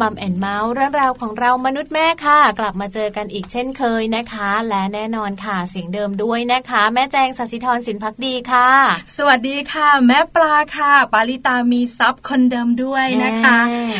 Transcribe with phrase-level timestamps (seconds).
[0.00, 8.70] Mom and Mouth เรื่องราวของเรามนุษย์ แม่ค่ะ กลับมาเจอกันอีกเช่นเคยนะคะ และแน่นอนค่ะเสียงเดิมด้วยนะคะ แม่แจงสัสิธรสินพักดีค่ะ
[9.16, 13.58] สวัสดีค่ะ แม่ปลาค่ะ ปาลิตามีซับคนเดิมด้วยนะคะ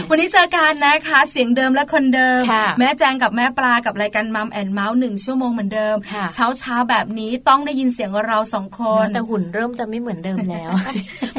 [0.09, 2.43] วันนี้เจอกันนะคะ เสียงเดิมและคนเดิม
[2.79, 5.97] แม่แจงกับแม่ปลากับรายการ Mom and Mouth หนึ่งชั่วโมงเหมือนเดิม
[6.35, 10.71] เช้าเช้าแบบนี้ต้องได้ยินเสียงเราสองคน แต่หุ่นเริ่มจะไม่เหมือนเดิมแล้ว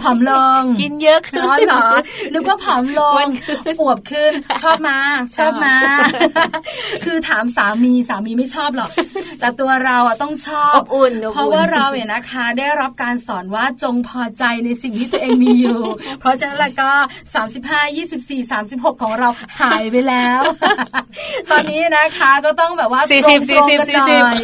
[0.02, 1.88] ผอมลงกินเยอะขึ้นเหรอ
[2.34, 3.26] นึกว่าผอมลง
[3.82, 4.32] อวบขึ้น
[4.64, 4.98] ชอบมา
[5.36, 5.76] ชอบมา
[7.06, 8.92] คือถามสามีสามีไม่ชอบหรอก
[9.40, 15.80] แต่ตัวเราอะต้องชอบอบอุ่น เพราะว่าเราเนี่ยนะคะ ได้รับการสอนว่าจงพอใจในสิ่งที่ตัวเองมีอยู่
[16.20, 16.92] เพราะฉะนั้นแล้วก็
[17.36, 19.30] 35 24 36 ของเรา
[19.62, 20.42] หายไปแล้ว
[21.52, 24.36] ตอนนี้นะคะก็ต้องแบบว่าตรงๆกันหน่อย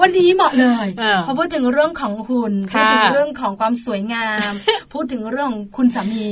[0.00, 0.86] วันนี้เหมาะเลย
[1.26, 4.52] พอพูดถึงเรื่องของหุ่นพูดถึงเรื่องของความสวยงาม
[4.92, 6.26] พูดถึงเรื่องของคุณสามี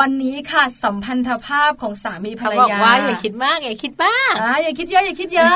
[0.00, 5.54] วันนี้ค่ะสัมพันธภาพของสามีภรรยาบอกว่าอย่าคิดมากอย่าคิดมากอย่าคิดเยอะอย่าคิดเยอะ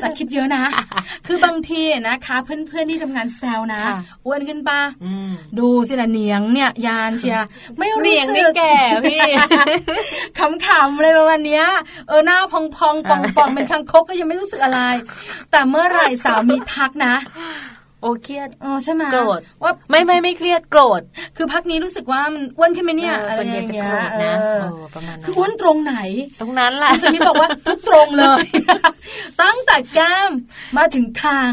[0.00, 0.64] แต่คิดเยอะนะ
[1.26, 3.82] คือบางทีนะคะเพื่อนๆที่ทำงานแซวนะ
[4.26, 4.80] อ้วนขึ้นปะ
[5.58, 7.38] ดูสินะเนียงเนี่ยยานเชีย
[7.78, 9.20] ไม่รู้สึกเนียงแก่พี่
[10.38, 11.62] ขำๆเลยวันนี้
[12.08, 14.80] เออหน้าพองๆป่องๆเป็นคังคกก็ยังไม่รู้สึกอะไร
[15.50, 17.14] แต่เมื่อไหร่สามีทักนะ
[18.02, 21.02] โอเครียดอ๋อใช่ไหมโกรธว่าไม่ไม่ไม่เครียดโกรธ
[21.36, 24.34] คือพักนี้รู้สึกว่ามันอ้วนขึ้นไหมเนี่ยส่วนใหญ่จะโกรธนะ
[24.94, 25.96] ประมาณนั้นคืออ้วนตรงไหน
[26.40, 28.44] ตรงนั้นแหละสามีบอกว่าทุกตรงเลย
[29.42, 30.30] ตั้งแต่แก้ม
[30.76, 31.52] มาถึงคาง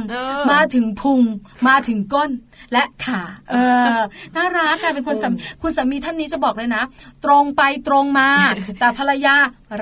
[0.51, 1.21] มาถึงพุง
[1.67, 2.31] มาถึงก้น
[2.71, 3.55] และขาเอ
[3.95, 3.99] อ
[4.35, 5.25] น่ารักค่ะเป็นคนส
[5.61, 6.83] คุณสามีท่านนี้จะบอกเลยนะ
[7.25, 8.29] ตรงไปตรงมา
[8.79, 9.35] แต่ภรรยา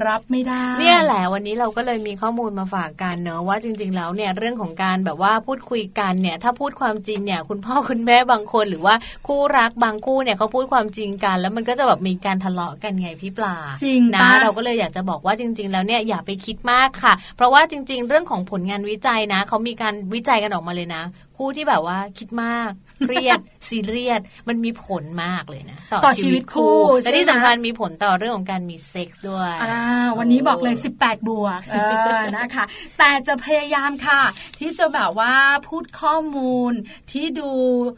[0.07, 8.95] รับไม่ได้ เนี่ยแหละวันนี้เราก็เลยมีข้อมูลมาฝากกันเนอะว่าจริง ๆ แล้วเนี่ยเรื่องของการแบบว่าพูดคุยกันเนี่ย ถ้าพูดความจริงเนี่ย คุณพ่อคุณแม่บางคนหรือว่า
[9.27, 21.04] คู่รักบางคู่เนี่ยเขาพูดความจริงกัน แล้วมันก็จะแบบมีการทะเลาะกันไงพี่ปลาจริงนะเราก็เลยอยากจะบอกว่าจริง ๆ แล้วเนี่ยอย่าไปคิดมากค่ะ เพราะว่าจริง ๆ เรื่องของผลงานวิจัยนะเขามีการวิจัยกันออกมาเลยนะ
[21.41, 22.71] คู่ที่แบบว่าคิดมาก
[23.05, 23.39] เครียด
[23.69, 29.79] ซีเรียสมันมีผลมากเลยนะ ต่อชีวิตคู่และที่สำคัญมีผลต่อเรื่องของการมีเซ็กซ์ด้วยอ่า
[30.17, 31.77] วันนี้บอกเลย 18 บวกเอ
[32.17, 32.65] อนะคะ
[32.99, 34.21] แต่จะพยายามค่ะ
[34.59, 35.33] ที่จะแบบว่า
[35.67, 36.73] พูดข้อมูล
[37.11, 37.51] ที่ดู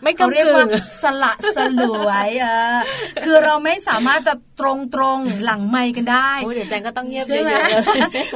[0.03, 0.65] ไม่เขาเรียกว่า
[1.03, 2.77] สละสลวยเออ
[3.25, 7.51] คือเราไม่สามารถจะตรงตรงหลังไม้กันได้เดี๋ยวแจงก็ต้องเงียบใช่ไหม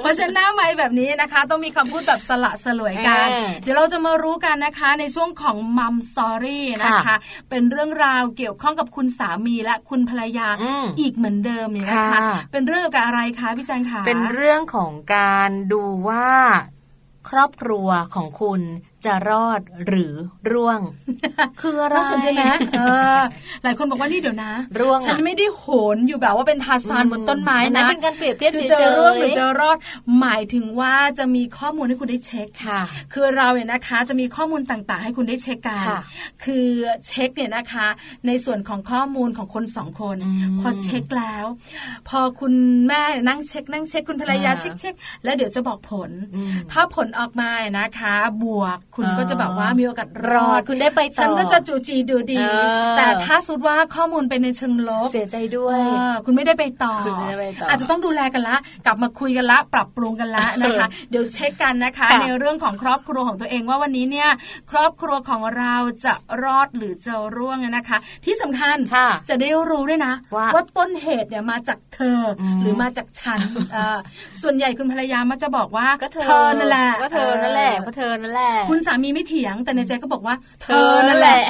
[0.01, 3.27] เพราะฉะนั้นหน้าไม้แบบนี้นะคะ ต้องมีคำพูดแบบสละสลวยกัน
[3.63, 7.15] เดี๋ยวเราจะมารู้กันนะคะในช่วงของมัมสอรี่นะคะ
[7.49, 10.47] เป็นเรื่องราวเกี่ยวข้องกับคุณสามีและคุณภรรยา
[10.99, 12.19] อีกเหมือนเดิมเนี่ยนะคะ
[12.51, 16.29] เป็นเรื่องเกี่ยวกับอะไรคะพี่แจงคะเป็นเรื่องของการดูว่า
[17.29, 18.61] ครอบครัวของคุณ
[19.05, 20.13] จะรอดหรือ
[20.51, 20.79] ร่วง
[21.61, 22.43] คืออะไรสนใจไหม
[23.63, 25.63] หลายคนบอกว่านี่เดี๋ยวนะ ร่วงฉันไม่ได้โห
[25.95, 29.77] นอยู่แบบว่าเป็นทาซานบนต้นไม้นะเป็นการเปรียบเทียบจะร่วงหรือจะรอด
[30.19, 32.81] หมายถึงว่าจะมีข้อมูลให้คุณได้เช็คค่ะ
[33.13, 35.85] คือเราเนี่ยนะคะ จะมีข้อมูลต่างๆ ให้คุณได้เช็คกัน
[36.43, 36.67] คือ
[37.07, 37.87] เช็คเนี่ยนะคะ
[38.27, 40.17] ในส่วนของข้อมูลของคนสองคน
[40.61, 41.45] พอเช็คแล้ว
[42.09, 42.53] พอคุณ
[42.87, 44.93] แม่นั่งเช็ค นั่งเช็คคุณภรรยาเช็คเช็ค
[45.23, 46.09] แล้วเดี๋ยวจะบอกผล
[46.71, 52.43] ถ้าผลออกมานะคะ บวกคุณก็จะแบบว่ามีโอกาสรอดคุณได้ไปต่อฉันก็จะจูจีดูดี
[52.97, 55.79] แต่ถ้าสุดว่าข้อมูลเป็นในเชิงลบเสียใจด้วย
[56.25, 56.93] คุณไม่ได้ไปต่อ
[57.69, 58.55] อาจจะต้องดูแลกันละ
[58.85, 64.29] กลับมาคุยกันละ ปรับปรุงกันละนะคะ เดี๋ยวเช็คกันนะคะ ในเรื่องของครอบครัวของตัวเองว่าวันนี้เนี่ย
[64.71, 68.77] ครอบครัวของเราจะรอดหรือจะร่วงนะคะ ที่สำคัญ
[69.29, 70.13] จะได้รู้ด้วยนะ
[70.55, 72.21] ว่าต้นเหตุเนี่ยมาจากเธอ
[72.61, 73.39] หรือมาจากฉัน
[74.41, 81.41] ส่วนใหญ่คุณภรรยามักจะบอกว่าเธอนั่นแหละว่าเธอนั่นแหละว่าเธอนั่นแหละคุณสามีไม่เถียงแต่ในใจก็บอกว่า เธอนั่นแหละ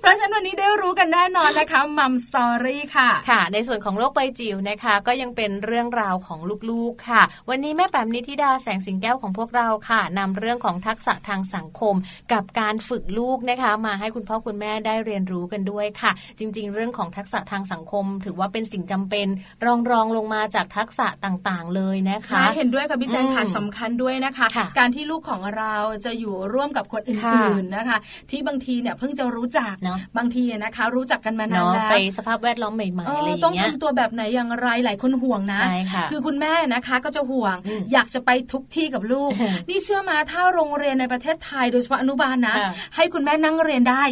[0.00, 6.40] เพราะฉะนั้นวันนี้ได้รู้กันแน่นอนนะคะมัมสตอรี่ค่ะ ค่ะ ในส่วนของโลกใบจิ๋วนะคะ ก็ยังเป็นเรื่องราวของ
[6.70, 11.94] ลูกๆค่ะ วันนี้แม่แปมนิธิดาแสงสิงแก้วของพวกเราค่ะนำเรื่องของทักษะทางสังคม
[12.32, 19.26] กับการฝึกลูกนะคะ มาให้คุณพ่อคุณแม่ได้เรียนรู้กันด้วยค่ะ จริง ๆ เรื่องของทักษะทางสังคม ถือว่าเป็นสิ่งจำเป็น
[19.64, 24.46] รองรองลงมาจากทักษะต่างๆ เลยนะคะใช่เห็นด้วยกับพี่แจนค่ะสำคัญด้วยนะคะ
[24.78, 25.74] การที่ลูกของเรา
[26.04, 27.98] จะอยู่ร่วมกับคนอื่นๆนะคะ
[28.30, 37.56] ที่บางทีเนี่ยเพิ่งจะรู้จักเนาะบางทีนะคะ รู้จักกันมานานแล้วไปสภาพแวดล้อมใหม่ๆอะไรอย่างเงี้ยต้องทำตัวแบบไหนอย่างไรหลายคนห่วงนะใช่ค่ะคือคุณแม่นะคะก็จะห่วง
[37.92, 39.30] อยากจะไปทุกที่กับลูก
[39.68, 42.56] นี่เชื่อมาถ้าโรงเรียนในประเทศไทยโดยเฉพาะอนุบาลนะ
[42.96, 44.04] ให้คุณแม่นั่งเรียนได้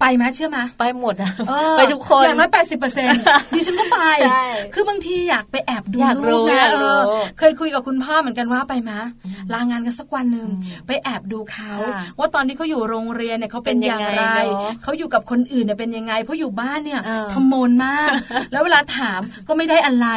[0.00, 1.30] ไปไหมเชื่อมาไปหมดอะ
[1.76, 3.22] ไปทุกคนอย่างน้อยแปดสิบเปอร์เซ็นต์
[3.54, 3.98] ดิฉันก็ไป
[4.74, 6.66] คือบางทีอยากไปแอบดูลูกนะ
[7.38, 8.98] เคยคุยกับคุณพ่อเหมือนกันว่าไปมา
[9.52, 10.48] ลางานกันสักวันหนึ่ง
[10.86, 11.72] ไปแอบดูเขา
[12.18, 14.22] ว่าตอนที่เขาอยู่โรงเรียนเนี่ยเขาเป็นอย่างไร
[14.82, 17.00] เขาอยู่กับคนอื่นเนี่ยเป็นยังไงเพราะอยู่บ้านเนี่ย
[17.32, 18.10] ทำโมนมาก
[18.52, 20.08] แล้วเวลาถามก็ไม่ได้อะไร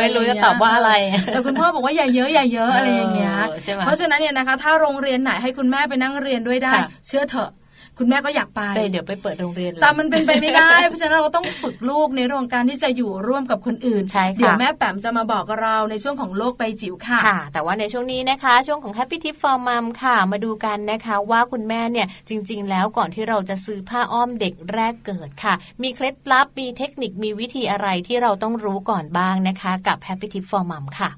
[0.00, 0.90] ไม่รู้จะตอบว่าอะไร
[1.26, 3.36] แต่คุณพ่อบอกว่าอย่าเยอะอย่าเยอะอะไรอย่างเงี้ย
[3.84, 6.72] เพราะฉะนั้นเนี่ยนะคะ ถ้าโรงเรียนไหนให้คุณแม่ไปนั่งเรียนด้วยได้
[7.08, 7.50] เชื่อเถอะ
[7.98, 30.26] คุณแม่ก็อยากไปเดี๋ยวไปเปิดโรงเรียนแต่มันเป็นไปไม่ได้ เพราะฉะนั้นเราต้องฝึกลูกในเรื่องการที่จะอยู่ร่วมกับคนอื่นใช่ค่ะเดี๋ยวแม่แปมจะมาบอกเราในช่วงของโลกใบจิ๋วค่ะค่ะ แต่ว่าในช่วงนี้นะคะ ช่วงของ Happy Tip for Mom ค่ะ มาดูกันนะคะว่าคุณแม่เนี่ยจริง ๆ แล้วก่อนที่เราจะซื้อผ้าอ้อมเด็กแรกเกิดค่ะ มีเคล็ดลับมีเทคนิคมีวิธีอะไรที่เราต้องรู้ก่อนบ้างนะคะ กับ Happy
[30.34, 31.10] Tip for Mom ค่ะ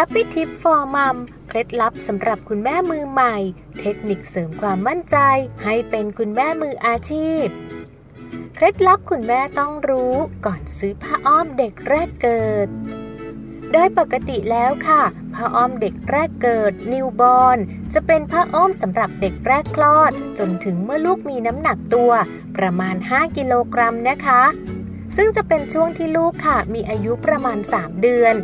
[0.00, 1.16] Happy Tip for Mom
[1.48, 3.36] เคล็ดลับสำหรับคุณแม่มือใหม่
[3.80, 5.16] เทคนิคเสริมความมั่นใจ
[5.64, 7.44] ให้เป็นคุณแม่มืออาชีพ
[8.54, 10.14] เคล็ดลับคุณแม่ต้องรู้
[10.46, 12.68] ก่อนซื้อผ้าอ้อมเด็กแรกเกิด
[13.72, 15.02] โดยปกติแล้วค่ะ
[15.34, 17.58] ผ้าอ้อมเด็กแรกเกิดนิวบอร์น
[17.94, 22.12] จะเป็นผ้าอ้อมสำหรับเด็กแรกคลอด จนถึงเมื่อลูกมีน้ำหนักตัว
[22.56, 24.42] ประมาณ 5 กิโลกรัมนะคะ
[25.16, 28.34] ซึ่งจะเป็นช่วงที่ลูกค่ะมีอายุประมาณ 3 เดือน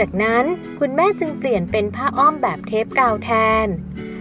[0.00, 0.44] จากนั้น
[0.78, 3.30] คุณแม่จึงเปลี่ยนเป็นผ้าอ้อมแบบเทปกาวแท
[3.64, 3.66] น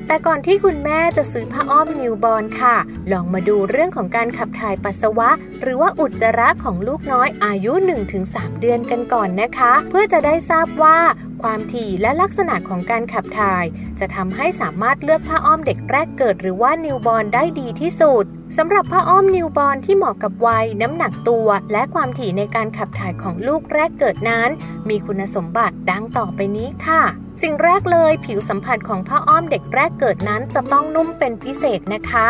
[0.07, 2.75] แต่ก่อนที่คุณแม่จะซื้อผ้าอ้อมนิวบอลค่ะ
[3.11, 5.29] ลองมาดูเรื่องของการขับถ่ายปัสสาวะ
[5.61, 7.73] หรือว่าอุจจาระของลูกน้อยอายุ
[8.17, 10.97] 1-3 เดือนกันก่อนนะคะ เพื่อจะได้ทราบว่า
[11.43, 13.65] ความถี่และลักษณะของการขับถ่าย
[13.99, 18.25] จะทำให้สามารถเลือกผ้าอ้อมเด็กแรกเกิดหรือว่านิวบอลได้ดีที่สุด
[18.57, 24.49] สำหรับผ้าอ้อมนิวบอลที่เหมาะกับวัย น้ำหนักตัว และความถี่ในการขับถ่ายของลูกแรกเกิดนั้น
[24.89, 27.03] มีคุณสมบัติดังต่อไปนี้ค่ะ
[27.41, 32.27] สิ่งแรกเลยผิวสัมผัสของผ้าอ้อมเด็กแรกเกิดนั้นจะต้องนุ่มเป็นพิเศษนะคะ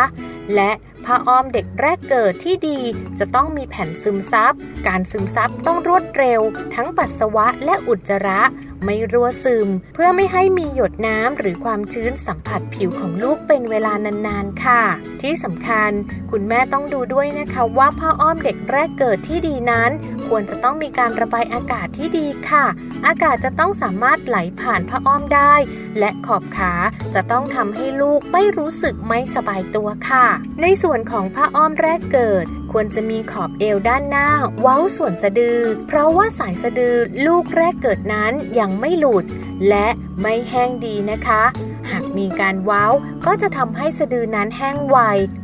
[0.54, 0.70] และ
[1.04, 2.78] ผ้าอ้อมเด็กแรกเกิดที่ดี
[3.18, 4.52] จะต้องมีแผ่นซึมซับ
[4.86, 6.40] การซึมซับต้องรวดเร็ว
[6.74, 8.40] ทั้งปัสสาวะและอุจจาระ
[8.84, 13.92] ไม่รั่วซึม เพื่อไม่ให้มีหยดน้ำหรือความชื้นสัมผัสผิวของลูกเป็นเวลา
[14.26, 14.82] นานๆ ค่ะ
[15.22, 15.90] ที่สำคัญ
[16.30, 19.90] คุณแม่ต้องดูด้วยนะคะว่าผ้าอ้อมเด็กแรกเกิดที่ดีนั้น
[20.28, 22.64] ควรจะต้องมีการระบายอากาศที่ดีค่ะ
[23.06, 25.54] อากาศจะต้องสามารถไหลผ่านผ้าอ้อมได้
[25.98, 26.72] และขอบขา
[27.14, 30.26] จะต้องทำให้ลูกไม่รู้สึกไม่สบายตัวค่ะ
[30.62, 34.28] ในส่วนของผ้าอ้อมแรกเกิดควรจะมีขอบเอวด้านหน้า
[34.60, 36.96] เว้าส่วนสะดือ เพราะว่าสายสะดือ
[37.26, 39.24] ลูกแรกเกิดนั้นยังไม่หลุด
[39.68, 39.88] และ
[40.20, 41.42] ไม่แห้งดีนะคะ
[41.90, 42.84] หากมีการเว้า
[43.26, 44.98] ก็จะทำให้สะดือนั้นแห้งไว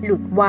[0.05, 0.43] หลุดไว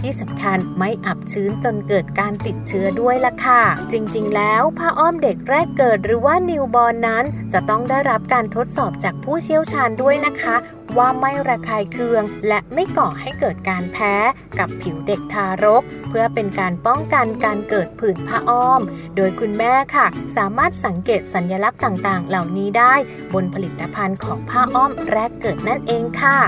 [0.00, 10.56] ที่สำคัญไม่อับชื้นจนเกิดการติดเชื้อด้วยล่ะค่ะ จริงๆ แล้วผ้าอ้อมเด็กแรกเกิดหรือว่านิวบอลนั้น จะต้องได้รับการทดสอบจากผู้เชี่ยวชาญด้วยนะคะ
[10.98, 14.14] ว่าไม่ระคายเคือง และไม่ก่อให้เกิดการแพ้
[14.58, 18.82] กับผิวเด็กทารก เพื่อเป็นการป้องกันการเกิดผื่นผ้าอ้อม
[19.16, 22.94] โดยคุณแม่ค่ะ สามารถสังเกตสัญลักษณ์ต่างๆ เหล่านี้ได้
[23.34, 26.38] บนผลิตภัณฑ์ของผ้าอ้อมแรกเกิดนั่นเองค่ะ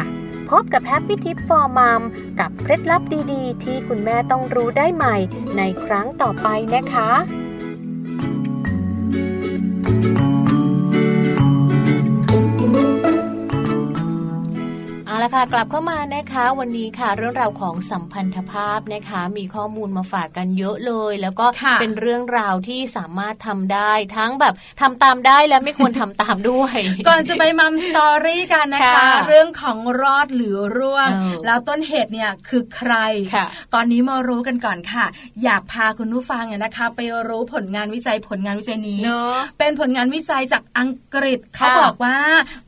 [0.51, 2.03] พบกับ Happy Tip for Mom
[2.41, 3.03] กับเคล็ดลับ
[3.33, 5.17] ดีๆ ที่คุณแม่ต้องรู้ได้ใหม่
[5.57, 7.11] ในครั้งต่อไปนะคะ
[15.23, 21.47] ละค่ะกลับเข้ามานะคะ วันนี้ค่ะ เรื่องราวของสัมพันธภาพนะคะ มีข้อมูลมาฝากกันเยอะเลย แล้วก็
[21.81, 26.77] เป็นเรื่องราวที่สามารถทำได้ ทั้งแบบทำตามได้และไม่ควรทำตามด้วย
[27.09, 31.11] ก่อนจะไปมัมสตอรี่กันนะคะ เรื่องของรอดหรือร่วง
[31.47, 32.95] แล้วต้นเหตุเนี่ยคือใคร
[33.75, 35.07] ตอนนี้มารู้กันก่อนค่ะ
[35.45, 39.01] อยากพาคุณผู้ฟังเนี่ยนะคะ ไปรู้ผลงานวิจัยผลงานวิจัยนี้
[39.59, 42.17] เป็นผลงานวิจัยจากอังกฤษเขาบอกว่า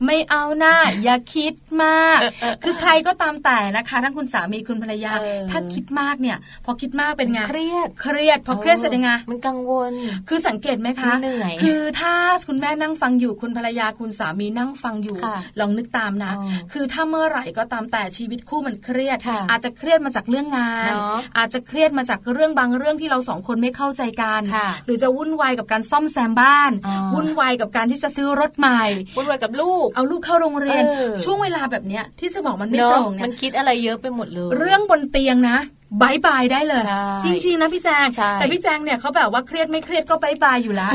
[0.05, 1.53] ไม่เอาหน้าอย่าคิด
[1.83, 2.19] มาก
[2.63, 5.11] คือใครก็ตามแต่นะคะ ทั้งคุณสามีคุณภรรยา
[5.51, 9.93] ถ้าคิดมากเนี่ย พอคิดมากเป็นไงเครียดเครียด พอเครียดเสร็จยังไงมันกังวล
[10.29, 12.13] คือสังเกตไหมคะเหนื่อยคือถ้า
[12.47, 15.17] คุณแม่นั่งฟังอยู่คุณภรรยาคุณสามีนั่งฟังอยู่
[15.59, 16.33] ลองนึกตามนะ
[16.73, 19.17] คือถ้าเมื่อไหร่ก็ตามแต่ชีวิตคู่มันเครียด
[19.49, 20.91] อาจจะเครียดมาจากเรื่องงาน
[21.37, 24.41] อาจจะเครียดมาจากเรื่องบางเรื่องที่เราสองคนไม่เข้าใจกัน
[24.85, 26.71] หรือจะวุ่นวายกับการซ่อมแซมบ้าน
[27.15, 28.81] วุ่นวายกับการที่จะซื้อรถใหม่
[29.17, 30.83] วุ่นวายกับลูก เอาลูกเข้าโรงเรียน
[31.23, 35.57] ช่วงเวลาแบบเนี้ยที่สมองมันไม่ตรงมันคิดอะไรเยอะไปหมดเลย เรื่องบนเตียงนะ
[36.01, 36.83] bye bye ได้เลย
[37.23, 38.07] จริง ๆ นะพี่แจง
[38.39, 40.91] แต่พี่แจงเนี่ยเขาแบบว่าเครียดไม่เครียดก็ bye bye อยู่แล้ว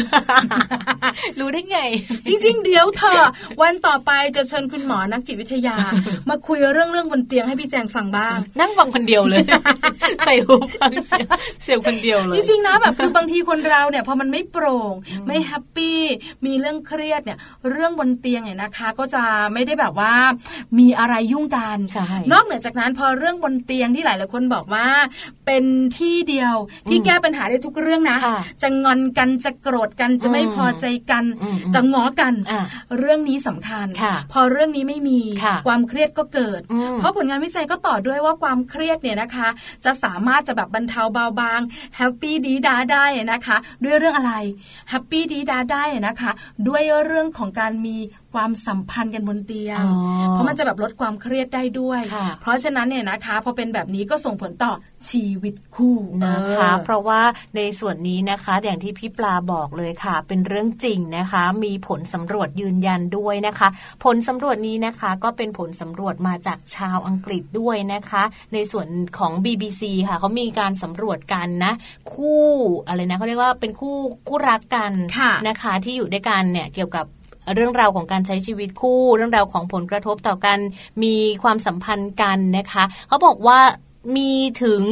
[1.39, 1.79] รู้ได้ไง
[2.27, 3.21] จริง ๆ เดี๋ยวเธอ
[3.63, 5.77] วันต่อไปจะเชิญคุณหมอนักจิตวิทยา
[6.29, 9.45] มาคุยเรื่องเรื่องบนเตียงให้พี่แจงฟังบ้าง นั่งฟังคนเดียวเลย
[10.27, 11.27] ใส่หูฟังเสียง
[11.65, 14.95] เสียงคนเดียวเลย จริงๆนะแบบคือบางทีคนเราเนี่ยพอมันไม่โปร่ง
[15.27, 16.01] ไม่ happy
[16.47, 17.39] มีเรื่องเครียดเนี่ย
[17.71, 19.23] เรื่องบนเตียงเนี่ยนะคะ ก็จะ
[19.53, 20.13] ไม่ได้แบบว่า
[20.79, 21.79] มีอะไรยุ่งกัน
[22.33, 24.86] นอกเหนือจากนั้นพอเรื่องบนเตียงที่หลายหลายคนบอกว่าว่า
[25.47, 25.65] เป็น
[25.99, 26.55] ที่เดียว
[26.89, 28.19] ที่แก้ปัญหาได้ทุกเรื่องนะ
[28.63, 31.25] จะงอนกันจะโกรธกันจะไม่พอใจกัน
[31.75, 32.35] จะง้อกัน
[32.99, 33.87] เรื่องนี้สำคัญ
[34.33, 35.21] พอเรื่องนี้ไม่มี
[35.67, 36.61] ความเครียดก็เกิด
[36.99, 39.49] เพราะผลงานวิจัยก็ต่อด้วยว่าความเครียดเนี่ยนะคะ
[39.85, 41.61] จะสามารถจะแบบบรรเทาเบาบาง
[41.97, 44.35] แฮปปี้ดีดาได้นะคะ ด้วยเรื่องอะไร
[44.91, 46.31] แฮปปี้ดีดาได้นะคะ
[46.69, 47.97] ด้วยเรื่องของการมี
[48.37, 49.83] ความสัมพันธ์กันบนเตียง
[50.31, 52.01] เพราะมันจะแบบลดความเครียดได้ด้วย
[52.41, 54.73] เพราะฉะนั้นเนี่ยนะคะพอเป็นแบบนี้ก็ส่งผลต่อ
[55.11, 57.23] ชีวิตคู่นะคะ เพราะว่า
[57.57, 63.69] ในส่วนนี้นะคะอย่างที่พี่ปลาบอกเลยค่ะ เป็นเรื่องจริงนะคะ มีผลสำรวจยืนยันด้วยนะคะ
[64.05, 68.23] ผลสำรวจนี้นะคะก็เป็นผลสำรวจมาจากชาวอังกฤษด้วยนะคะ
[68.55, 68.89] ในส่วน
[69.19, 71.73] ของ BBC ค่ะเขามีการสำรวจกันนะ
[72.13, 72.47] คู่
[72.87, 73.97] อะไรนะเขาเรียกว่าเป็นคู่
[74.29, 74.93] คู่รักกัน
[75.49, 77.07] นะคะ ที่อยู่ด้วยกันเนี่ยเกี่ยวกับ
[77.55, 80.59] เรื่องราวของการใช้ชีวิตคู่ เรื่องราวของผลกระทบต่อกัน
[81.03, 83.59] มีความสัมพันธ์กันนะคะเขาบอกว่า
[84.17, 84.33] มี
[84.63, 84.83] ถึง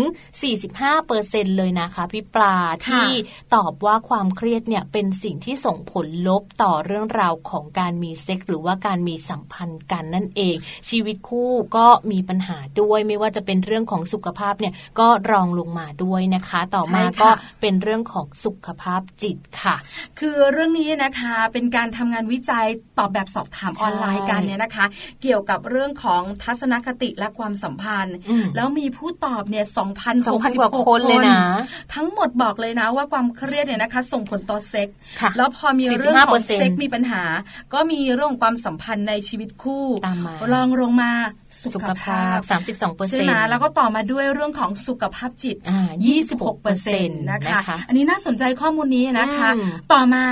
[0.49, 2.57] 45เปอร์เซ็นเลยนะคะพี่ปลา
[2.87, 3.09] ที่
[3.55, 10.57] ตอบว่าความเครียดเนี่ยเป็นสิ่งที่ส่งผลลบต่อเรื่องราวของการมีเซ็กหรือว่าการมีสัมพันธ์กันนั่นเอง
[10.89, 17.29] ชีวิตคู่ก็มีปัญหาด้วยไม่ว่าจะเป็นเรื่องของสุขภาพเนี่ยก็รองลงมาด้วยนะคะ ต่อมาก็
[17.61, 19.77] เป็นเรื่องของสุขภาพจิตค่ะ
[20.19, 22.67] คือเรื่องนี้นะคะเป็นการทำงานวิจัย
[22.99, 24.87] ตอบแบบสอบถามออนไลน์กันเนี่ยนะคะ
[25.23, 28.17] เกี่ยวกับเรื่องของทัศนคติและความสัมพันธ์
[28.57, 31.39] แล้วมีผู้ผู้ตอบเนี่ยสองพันสองพันกว่าคนเลยนะ
[31.95, 34.89] ทั้งหมดบอกเลยนะว่าความเครียดเนี่ยนะคะ ส่งผลต่อเซ็ก
[35.37, 37.23] แล้วพอมีเรื่องของเซ็กมีปัญหา
[37.73, 41.13] ก็มีเรื่องของความสัมพันธ์ในชีวิตคู่ตามมาลองลงมา
[41.63, 45.57] สุขภาพ 32เปอร์เซ็นต์ใช่ไหมแล้วก็ต่อมาด้วยเรื่องของสุขภาพจิต
[46.09, 49.51] 26เปอร์เซ็นต์นะคะ อันนี้น่าสนใจข้อมูลนี้นะคะ
[49.93, 50.25] ต่อมา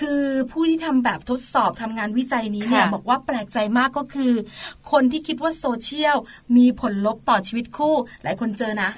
[0.00, 0.20] คือ
[0.50, 4.32] ผู้ที่ทำแบบทดสอบทำงานวิจัยนี้เนี่ยบอกว่าแปลกใจมากก็คือ
[4.92, 6.16] คนที่คิดว่าโซเชียล
[6.56, 8.90] มีผลลบต่อชีวิตคู่ หลายคนเจอนะ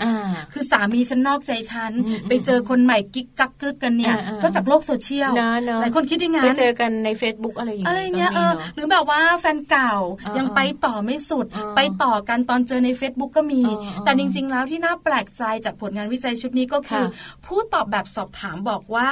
[0.53, 1.93] คือสามีฉันนอกใจฉัน
[2.29, 5.33] ไปเจอคนใหม่กิ๊กกักกึกกันเนี่ย ก็จากโลกโซเชียล
[5.81, 8.33] หลายคนคิดยังไงไปเจอกันใน Facebook อะไรอย่างเงี้ยอะไรเงี้ย
[8.75, 9.95] หรือแบบว่าแฟนเก่า
[10.39, 13.63] ยังไปต่อไม่สุดไปต่อกันตอนเจอใน Facebook ก็มี
[14.05, 17.07] แต่จริง ๆ แล้วที่น่าแปลกใจจากผลงานวิจัยชุดนี้ก็คือ
[17.47, 19.11] ผู้ตอบแบบสอบถามบอกว่า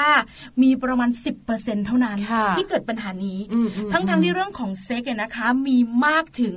[0.63, 1.11] มีประมาณ
[1.49, 2.19] 10%เท่านั้น
[2.57, 3.39] ที่เกิดปัญหานี้
[3.93, 6.55] ทั้งๆทที่เรื่องของเซ็กเนี่ยนะคะ มีมากถึง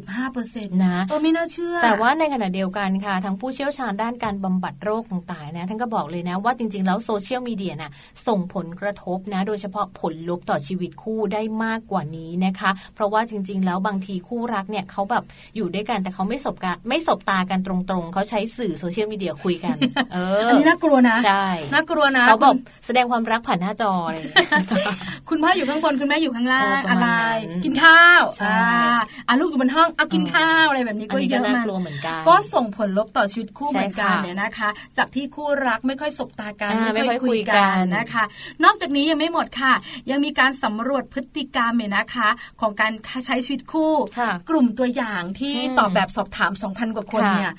[0.00, 7.90] 45%นะเออไม่น่าเชื่อ แต่ว่าในขณะเดียวกันค่ะทั้งผู้เชี่ยวชาญด้านการบำบัดโรคต่างๆนะท่านก็บอกเลยนะว่าจริง ๆ แล้วโซเชียลมีเดียน่ะ
[8.26, 15.24] ส่งผลกระทบนะ โดยเฉพาะผลลบต่อชีวิตคู่ได้มากกว่านี้นะคะ เพราะว่าจริง ๆ แล้วบางทีคู่รักเนี่ยเขาแบบ
[15.56, 19.76] อยู่ด้วยกันแต่เขาไม่สบกันไม่สบตากันตรงๆเขาใช้สื่อโซเชียลมีเดียคุยกัน
[20.12, 22.56] เอออันนี้น่ากลัวนะใช่น่ากลัวนะเขาแบบ
[22.86, 24.24] แสดงความรักผ่านหน้าจอเลย
[25.28, 27.08] คุณพ่ออยู่ข้างบนคุณแม่อยู่ข้างล่างอะไร
[27.64, 28.62] กินข้าวใช่
[29.28, 31.64] อ่าลูกอยู่บนห้องเอากินข้าวอะไรแบบนี้ก็เยอะมาก
[32.28, 38.24] ก็ส่งผลลบต่อชีวิตคู่เหมือนกันเนี่ยนะคะ จากที่คู่รักไม่ค่อยสบตากันไม่ค่อยคุยกันนะคะ
[38.64, 39.72] นอกจากนี้ยังไม่หมดค่ะ
[40.10, 42.28] ยังมีการสำรวจพฤติกรรมเนี่ยนะคะ
[42.60, 42.92] ของการ
[43.26, 43.92] ใช้ชีวิตคู่
[44.50, 47.52] กลุ่มตัวอย่างที่ตอบแบบสอบถาม 2,000 กว่าคนเนี่ย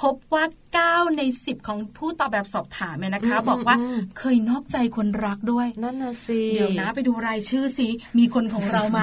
[0.00, 0.44] พบว่า
[0.80, 3.76] 9 ใน 10 ของผู้ตอบแบบสอบถามเนี่ยนะคะ บอกว่า
[4.18, 7.88] เคยนอกใจคนรักด้วย นั่นน่ะสิเดี๋ยวนะไปดูรายชื่อสิ
[8.18, 9.00] มีคนของเราไหม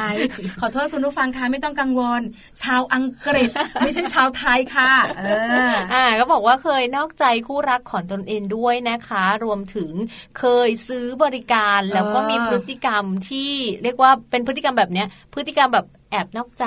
[0.61, 2.21] ขอโทษคุณผู้ฟังคะไม่ต้องกังวล
[2.63, 5.23] ชาวอังกฤษ ไม่ใช่ชาวไทยค่ะเอ
[5.71, 9.91] ออ่าก็บอกว่าเคยนอกใจคู่รักของตนเองด้วยนะคะ รวมถึง
[10.39, 13.51] เคยซื้อบริการแล้วก็มีพฤติกรรมที่
[13.83, 16.65] เรียกว่าเป็นพฤติกรรมแบบเนี้ยพฤติกรรมแบบ แอบนอกใจ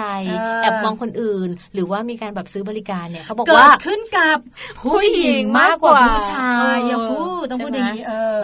[0.63, 4.39] แอบมองคนอื่น หรือว่ามีการแบบซื้อบริการเนี่ยเขาบอกว่าขึ้นกับ
[4.83, 8.39] ผู้หญิงมากกว่าผู้ชายอย่าพูดต้องพูดอย่างนี้เออ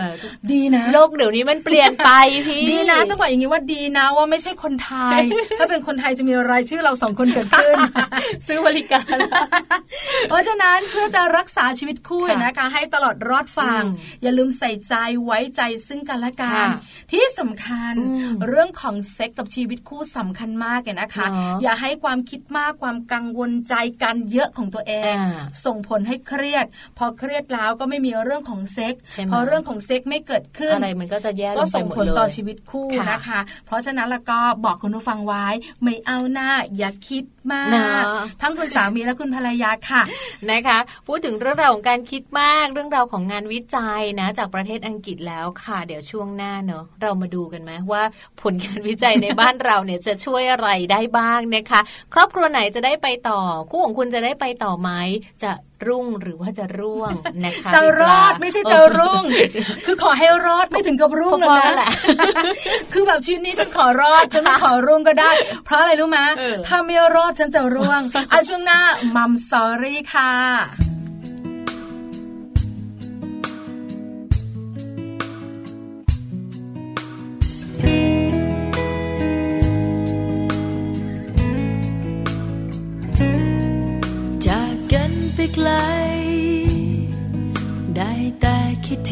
[0.50, 2.10] ดีนะ โลกเดี๋ยวนี้มันเปลี่ยนไป
[2.46, 5.20] พี่ดีนะต้องบอกอย่างนี้ว่าดีนะว่าไม่ใช่คนไทย
[5.58, 7.76] ถ้าเป็นคนไทยจะมีรายชื่อเราสองคนเกิดขึ้น
[8.46, 9.16] ซื้อบริการ
[10.28, 13.82] เพราะฉะนั้นเพื่อจะรักษาชีวิตคู่นะคะ ให้ตลอดรอดฟัง
[14.22, 16.66] อย่าลืมใส่ใจไว้ใจซึ่งกันและกัน
[17.12, 17.94] ที่สำคัญ
[18.48, 21.26] เรื่องของเซ็กกับชีวิตคู่สำคัญมากเนี่ยนะคะ
[21.62, 25.14] อย่าให้ความคิดมากความกังวลใจกันเยอะของตัวเอง
[25.66, 26.66] ส่งผลให้เครียด
[26.98, 28.94] พอเครียดแล้วก็ไม่มีเรื่องของเซ็ก
[29.30, 35.46] พอเรื่องของเซ็กไม่เกิดขึ้นอะไรมันก็จะแย่ก็ส่งผลต่อชีวิตคู่นะคะ เพราะฉะนั้นแล้วก็บอกคุณผู้ฟังไว้
[35.82, 37.64] ไม่เอาหน้าอย่าคิดมา
[38.02, 38.04] ก
[38.42, 40.02] ทั้งคุณสามีและคุณภรรยาค่ะ
[40.50, 48.02] นะคะ พูดถึงเรื่องราวของการคิดมากเรื่องราวของงานวิจัยนะ จากประเทศอังกฤษแล้วค่ะ เดี๋ยวช่วงหน้าเนอะเรามาดูกันไหมว่า
[48.40, 51.80] ผลการวิจัยในบ้านเราเนี่ยจะช่วยอะไรได้บ้างนะคะ
[52.14, 54.90] ครอบครัวไหนจะได้ไปต่อ คู่ของคุณจะได้ไปต่อไหม
[55.42, 55.50] จะ
[55.86, 57.12] รุ่งหรือว่าจะร่วง
[57.44, 59.24] นะคะจะรอดไม่ใช่จะรุ่ง
[59.86, 61.88] คือขอให้รอดไม่ถึงกับรุ่งเลยนะ
[62.92, 65.30] คือแบบชีวิตนี้ฉันขอรอดฉันไม่ขอรุ่งก็ได้
[65.64, 66.18] เพราะอะไรรู้ไหม
[66.66, 68.00] ถ้าไม่รอดฉันจะร่วง
[68.32, 68.80] อาช่วงหน้า
[69.16, 70.85] มัมสอรี่ค่ะ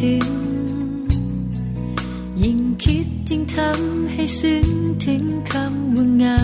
[0.05, 0.27] ถึง
[2.41, 4.67] ยิ่งคิดยิ่งทำให้ซึ้ง
[5.05, 6.39] ถึงคำว่าเหงา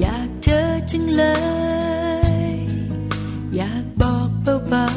[0.00, 1.22] อยากเจอจังเล
[2.48, 2.54] ย
[3.56, 4.30] อยากบอก
[4.68, 4.88] เบา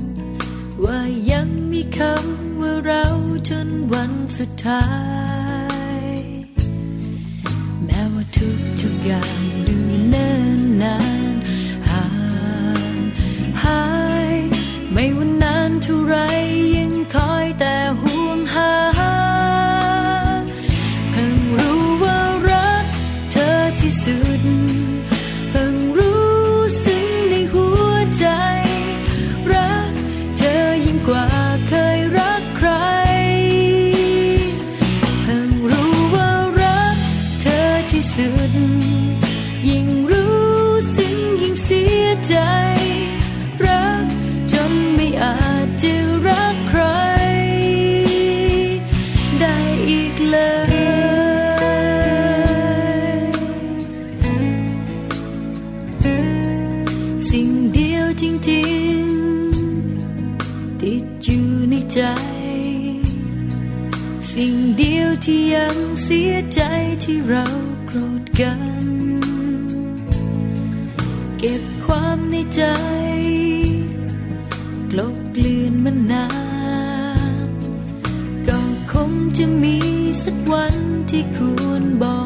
[0.00, 3.04] ๆ ว่ายังมีคำว่าเรา
[3.48, 4.86] จนวันสุดท้า
[6.02, 6.06] ย
[7.84, 16.35] แม้ว่าทุกทุกอย่างาน
[64.38, 66.60] สิ่งเดียวที่ยังเสียใจ
[67.04, 67.46] ที่เรา
[67.86, 68.52] โกรธกั
[68.84, 68.86] น
[71.38, 72.62] เก็บความในใจ
[74.90, 76.26] กลบเกลื่อนมันนา
[77.46, 77.48] น
[78.48, 78.60] ก็
[78.92, 79.76] คงจะมี
[80.22, 80.76] สักวัน
[81.10, 82.18] ที่ควรบอ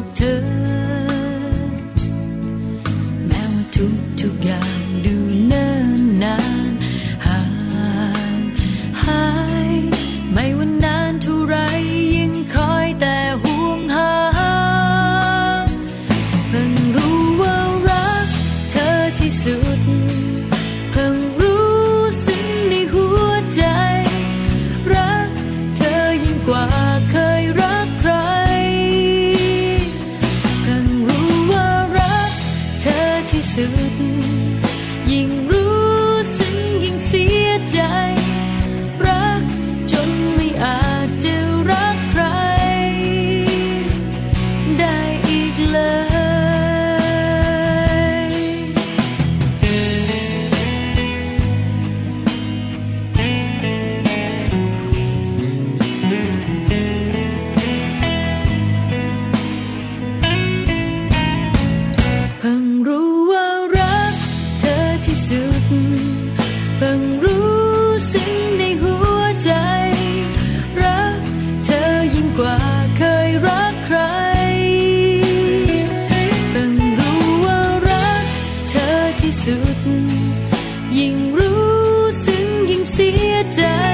[83.61, 83.90] สี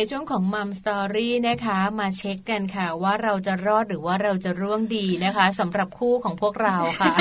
[0.00, 7.14] ในช่วงของ Mom Story นะคะ มาเช็คกันค่ะ ว่าเราจะรอดหรือว่าเราจะร่วงดีนะคะสำหรับคู่ของพวกเราค่ะ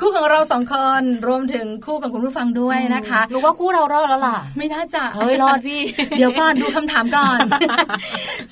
[0.00, 5.80] คู่ของเราสองคนรวมถึงคู่ของคุณผู้ฟังด้วยนะคะหนูว่าคู่เรารอดแล้วล่ะ ไม่น่าจะเฮ้ยรอดพี่
[6.18, 7.38] เดี๋ยวก่อนดูคำถามก่อน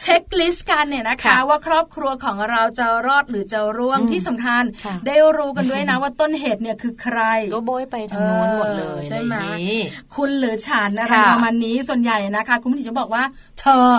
[0.01, 7.21] checklist กันเนี่ยนะคะค่ะว่าครอบครัวของเราจะรอดหรือจะร่วงอืมที่สำคัญค่ะได้รู้กันด้วยนะว่าต้นเหตุเนี่ยคือใคร
[7.55, 9.77] ก็โบ้ยไปทางโน้นหมดเลยเออใช่ไหมในนี้
[10.15, 13.48] คุณหรือฉันอะไรค่ะประมาณนี้ส่วนใหญ่นะคะ คุณผู้หญิงจะบอกว่าเธ
[13.91, 13.95] อ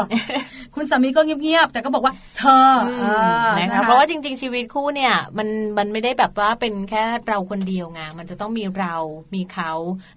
[0.75, 3.05] คุณสามีก็เงียบๆแต่ก็บอกว่า เธออืมเอ
[3.45, 8.95] อนะคะเพราะว่าจริง ๆ ชีวิตคู่เนี่ยมันมันไม่ได้แบบว่าเป็นแค่เราคนเดียวไงมันจะต้องมีเรา
[9.33, 9.71] มีเขา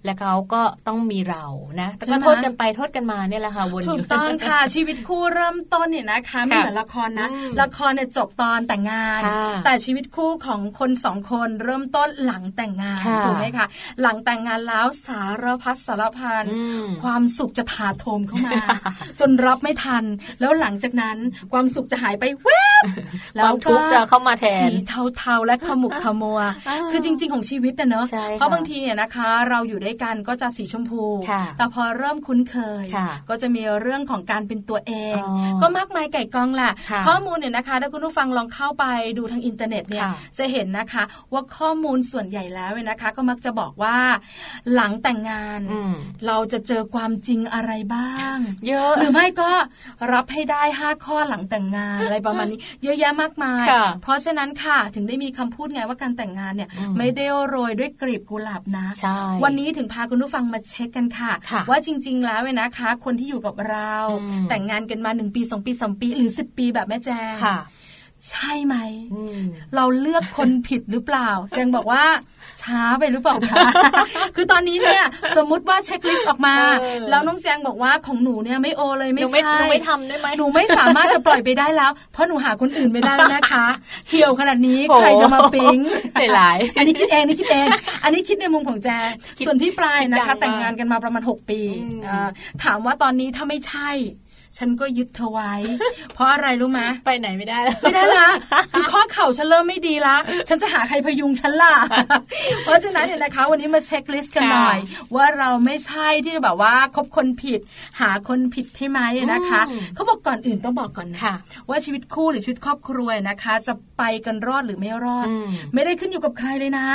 [0.05, 1.45] และเขาก็ต้องมีเรา
[1.81, 13.67] นะแต่ก็โทษกันไปโทษกันมาเนี่ยแหละค่ะวนอถูกยู่ต้องค่ะชีวิตคู่เริ่มต้นเนี่ยนะคะไม่เหมือนละครนะอืมละครเนี่ยจบตอนแต่งงานค่ะแต่ชีวิตคู่ของคนสองคนเริ่มต้นหลังแต่งงานค่ะถูกไหมคะ
[14.01, 18.53] หลังแต่งงานแล้วสารพัดสารพันอืมความสุขจะถาโถมเข้ามา
[19.19, 20.03] จนรับไม่ทัน
[20.39, 21.17] แล้วหลังจากนั้น
[21.51, 22.49] ความสุขจะหายไปแว
[22.81, 22.83] บ
[23.35, 24.73] แล้วทุกจะเข้ามาแทนสี
[25.17, 26.39] เทาๆและขมุกขมัว
[26.91, 28.05] คือจริง ๆ ของชีวิตเนอะ
[28.37, 31.03] เพราะบางทีนะคะ เราอยู่ด้วยกันก็จะสีชมพู
[31.57, 32.85] แต่พอเริ่มคุ้นเคย
[33.29, 35.19] ก็จะมีเรื่องของการเป็นตัวเอง
[35.61, 36.71] ก็มากมายไก่กองแหละ
[37.07, 38.85] ข้อมูลเนี่ยนะคะถ้าคุณผู้ฟังลองเข้าไป
[39.17, 41.03] ดูทางอินเทอร์เน็ตเนี่ยจะเห็นนะคะ
[41.33, 43.97] ว่าข้อมูลส่วนใหญ่แล้วนะคะ ก็มักจะบอกว่า
[44.73, 45.61] หลังแต่งงาน
[46.27, 48.35] เราจะเจอความจริงอะไรบ้าง
[48.67, 49.49] เยอะหรือไม่ก็
[50.13, 53.65] รับให้ได้ห้าข้อหลังแต่งงานอะไรประมาณนี้ เยอะแยะมากมาย
[54.01, 58.85] เพราะฉะนั้นค่ะถึงได้มีคำพูดไงว่าการแต่งงานเนี่ยไม่ได้โรยด้วยกลีบกุหลาบนะ
[59.43, 61.31] วันนี้ถึงพาคุณผู้ฟังมาเช็คกันค่ะ
[61.69, 63.95] ว่าจริง ๆ แล้วเว้นะคะ คนที่อยู่กับเรา
[64.49, 67.35] แต่งงานกันมาหนึ่งปีสองปีสองปี หรือสิบปีแบบแม่แจ้ง
[68.29, 68.75] ใช่ไหม
[69.75, 72.03] เราเลือกคนผิดหรือเปล่าแจงบอกว่า
[72.63, 73.65] ช้าไปหรือเปล่าคะ
[74.35, 75.03] คือตอนนี้เนี่ย
[75.37, 76.55] สมมติว่าเช็คลิสต์ออกมา
[77.09, 83.65] แล้วน้องแจงบอกว่าของหนูเนี่ยไม่โอเลยไม่ใช่หนูไม่ทำได้ไหมหนูไม่สามารถจะปล่อยไปได้แล้ว เพราะหนูหาคนอื่นไม่ได้แล้วนะคะ
[84.09, 85.79] เหี่ยวขนาดนี้ใครจะมาปิ๊ง
[86.13, 87.67] เสียหลายอันนี้คิดเองนี่คิดเอง
[88.03, 89.09] อันนี้คิดในมุมของแจง
[89.45, 91.61] ส่วนพี่ปลายนะคะ แต่งงานกันมาประมาณ 6 ปี
[92.63, 93.89] ถามว่าตอนนี้ถ้าไม่ใช่
[94.57, 95.53] ฉันก็ยึดเธอไว้
[96.13, 98.27] เพราะอะไรรู้ไหมไปไหนไม่ได้ไม่ได้ละ
[98.75, 100.15] คือข้อเข่าฉันเริ่มไม่ดีละ
[100.47, 101.73] ฉันจะหาใครพยุงฉันล่ะ
[102.63, 104.77] เพราะฉะนั้นเนี่ยนะคะ วันนี้มาเช็คลิสต์กันหน่อย
[105.15, 107.59] ว่าเราไม่ใช่ที่จะแบบว่าคบคนผิด
[107.99, 108.99] หาคนผิดให้ไหม
[109.33, 109.61] นะคะ
[109.95, 111.21] เขาบอกก่อนอื่นต้องบอกก่อนนะ
[111.69, 115.27] ว่าชีวิตคู่หรือชีวิตครอบครัวนะคะ จะไปกันรอดหรือไม่รอด
[115.73, 116.87] ไม่ได้ขึ้นอยู่กับใครเลยนะ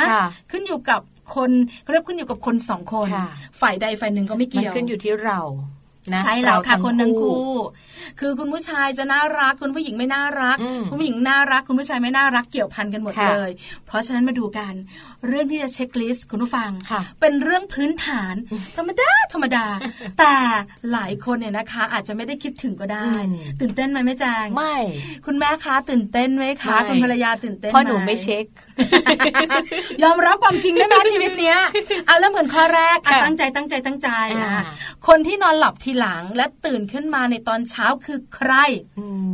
[0.51, 1.01] ขึ้นอยู่กับ
[1.35, 1.51] คน
[1.83, 3.09] เขาเรียกขึ้นอยู่กับคนสองคน
[3.61, 5.40] ฝ่ายใดฝ่ายหนึ่งก็ไม่เกี่ยวขึ้นอยู่ที่เรา
[6.25, 7.53] ใช่แล้วค่ะคนทั้งคู่
[8.21, 10.57] คือคุณผู้ชายจะน่ารักคุณผู้หญิงไม่น่ารัก
[10.90, 13.51] คุณผู้หญิงน่ารัก คุณผู้ชายไม่น่ารักเกี่ยวพันกันหมดเลย
[13.87, 14.73] เพราะฉะนั้นมาดูกัน
[15.27, 16.71] เรื่องที่จะเช็คลิสต์คุณผู้ฟัง
[17.21, 18.35] เป็นเรื่องพื้นฐาน
[18.77, 19.66] ธรรมดาธรรมดา
[20.18, 20.35] แต่
[20.92, 23.11] หลายคนเนี่ยนะคะ อาจจะไม่ได้คิดถึงก็ได้
[23.61, 24.77] ตื่นเต้นไหมแม่แจงไม่
[25.27, 28.44] คุณแม่คะตื่นเต้นไหมคะคุณภรรยาตื่นเต้นเพราะหนูไม่เช็ค
[30.03, 31.59] ยอมรับความจริงได้ไหมชีวิตเนี้ย
[32.07, 34.09] เอาเริ่มเหมือนข้อแรกตั้งใจตั้งใจตั้งใจ
[34.44, 34.62] นะ
[35.09, 38.53] คนที่นอนหลับทีหลังและตื่นขึ้นมาในตอนเช้าคือใคร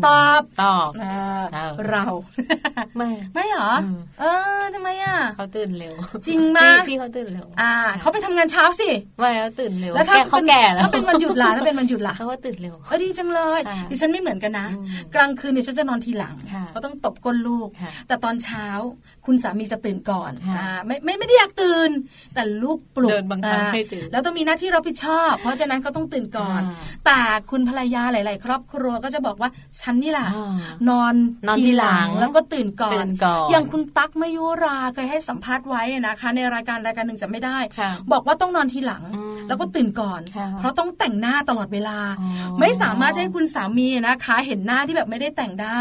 [0.06, 0.90] ตอบตอบ
[1.90, 2.04] เรา
[2.96, 3.70] ไม่ไม่หรอ
[4.20, 4.24] เอ
[4.60, 5.94] อทำไมอะเขาตื่นเร็ว
[6.26, 14.68] จริงมากพี่เขาตื่นเร็วอ่าเขาไปทำงานเช้าสิไม่เขาตื่นเร็วแล้วถ้าเขาแก่แล้วถ้าเป็นวันหยุดล่ะถ้าเป็นวันหยุดล่ะเขาก็ตื่นเร็วเออดีจังเลยดิฉันไม่เหมือนกันนะ
[15.14, 16.34] กลางคืนเนี่ยฉันจะนอนทีหลัง
[16.72, 17.68] เขาต้องตบก้นลูก
[18.08, 18.66] แต่ตอนเช้า
[19.26, 21.90] คุณสามีจะตื่นก่อนอ่าไม่ไม่ไม่ได้อยากตื่น
[22.34, 26.43] แต่ลูกปลุกเดินบังคับให้ตื่นแล้วต้องมีหน้าที่รับผิดชอบ เพราะฉะนั้นเขาต้องตื่นก่อน
[27.06, 27.18] แต่
[27.50, 30.28] คุณภรรยาหลาย ๆ ครอบครัวก็จะบอกว่าฉันนี่แหละ
[30.88, 31.14] นอน
[31.46, 37.58] นอนทีหลังแล้วก็ตื่นก่อนออย่างคุณตั๊กมยุราเคยให้สัมภาษณ์ไว้นะคะ ในรายการรายการหนึ่งจะไม่ได้
[38.12, 39.02] บอกว่าต้องนอนทีหลัง
[39.48, 40.20] แล้วก็ตื่นก่อน
[40.58, 41.98] เพราะต้องแต่งหน้าตลอดเวลา
[42.60, 45.80] ไม่สามารถให้คุณสามีนะคะ เห็นหน้าที่แบบไม่ได้แต่งได้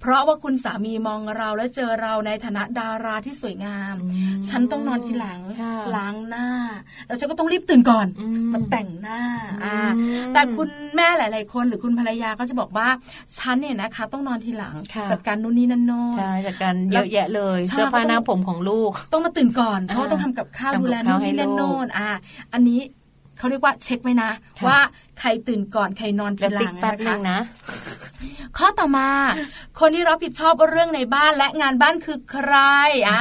[0.00, 3.94] เพราะว่าคุณสามีมองเราและเจอเราในฐานะดาราที่สวยงาม
[4.48, 5.40] ฉันต้องนอนทีหลัง
[5.96, 6.48] ล้างหน้า
[7.06, 8.06] แล้วฉันก็ต้องรีบตื่นก่อน
[8.52, 9.20] มาแต่งหน้า
[10.34, 12.88] แต่คุณแม่หลาย ๆ คนหรือคุณภรรยาก็จะบอกว่า
[13.38, 14.74] ฉันเนี่ยนะคะ ต้องนอนทีหลัง
[15.10, 22.10] จัดการนู่นนี่นั่นโน่นใช่จัดการเยอะแยะเลย เสื้อผ้าหน้าผมของลูก ต้องมาตื่นก่อนเพราะต้องทำกับข้าวดูแลนู่นนี่นั่นโน่นอะ
[22.54, 22.80] อันนี้
[23.38, 24.30] เขาเรียกว่าเช็คไหมนะ
[24.66, 24.78] ว่า
[25.20, 27.38] ใครตื่นก่อนใครนอนทีหลังนะคะ
[28.58, 29.08] ข้อต่อมา
[29.80, 32.54] คนที่รับผิดชอบเรื่องในบ้านและงานบ้านคือใคร
[33.06, 33.20] อะ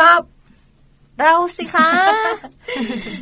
[0.00, 0.20] ตอบ
[1.20, 1.88] เราสิคะ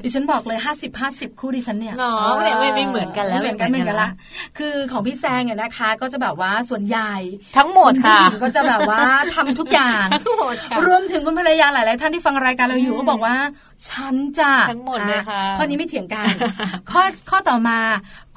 [0.02, 4.10] ดิฉันบอกเลยห้าสิบห้าสิบคู่ดิฉันเนี่ยอ๋อไม่ไม่เหมือนกันแล้วเหมือนกันเหมือนกันละ
[4.58, 7.12] คือของพี่แจงเนี่ยนะคะ ก็จะแบบว่าส่วนใหญ่
[7.56, 9.02] ทั้งหมดค่ะก็จะแบบว่า
[9.34, 10.54] ทำทุกอย่างทั้งหมด
[10.86, 13.36] รวมถึงคุณภรรยาหลายๆท่านที่ฟังรายการเราอยู่ก็บอกว่า
[13.88, 16.26] ฉันจะทั้งหมดเลยค่ะข้อนี้ไม่เถียงกัน
[16.90, 17.78] ข้อข้อต่อมา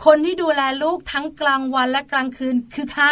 [0.05, 3.05] คนที่ดูแลลูกทั้งกลางวันและกลางคืนคือใคร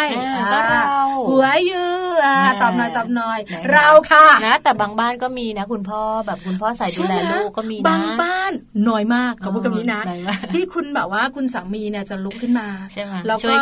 [0.53, 0.91] ก็เรา
[1.29, 2.25] หัวยือ
[2.61, 3.39] ตอบหน่อยตอบหน่อย
[3.71, 8.51] เราค่ะนะแต่บางบ้านก็มีนะ คุณพ่อแบบคุณพ่อใส่ดูแลลูกก็มีนะบางบ้าน
[8.89, 10.01] น้อยมากเขาพูดคำนี้นะ
[10.53, 13.55] ที่คุณแบบว่าคุณสามีเนี่ยจะลุกขึ้นมาใช่ไหมแล้วก็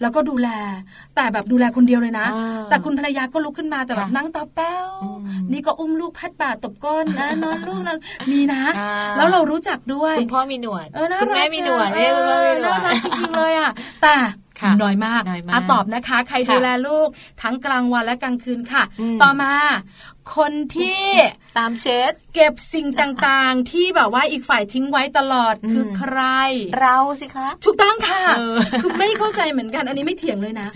[0.00, 0.48] แล้วก็ดูแล
[1.16, 2.26] แต่แบบดูแลคนเดียวเลยนะ
[2.70, 4.88] แต่คุณภรรยาก็ลุกขึ้นมาแต่แบบนั่งต่อแป้ว
[5.52, 7.98] นี่ก็อุ้มลูกพัดบ่าตบก้นนะนอนลูกนอน
[8.30, 8.62] มีนะ
[9.16, 10.86] แล้วเรารู้จักด้วยคุณพ่อมีหนวด
[11.22, 12.54] คุณแม่มีหนวดน่า
[12.86, 13.70] รักจริงๆเลยอะ
[14.02, 14.16] แต่
[14.82, 17.08] น้อยมากอะตอบนะคะ ใครดูแลลูก
[17.42, 18.82] ทั้งกลางวันและกลางคืนค่ะ
[19.22, 19.52] ต่อมา
[20.36, 21.04] คนที่
[21.58, 26.20] ตามเช็ดเก็บสิ่งต่างๆ ที่แบบว่าอีกฝ่ายทิ้งไว้ตลอดคือใคร
[26.80, 28.22] เราสิคะถูกต้องค่ะ
[28.80, 30.68] คือไม่เข้าใจเหมือนกัน อันนี้ไม่เถียงเลยนะ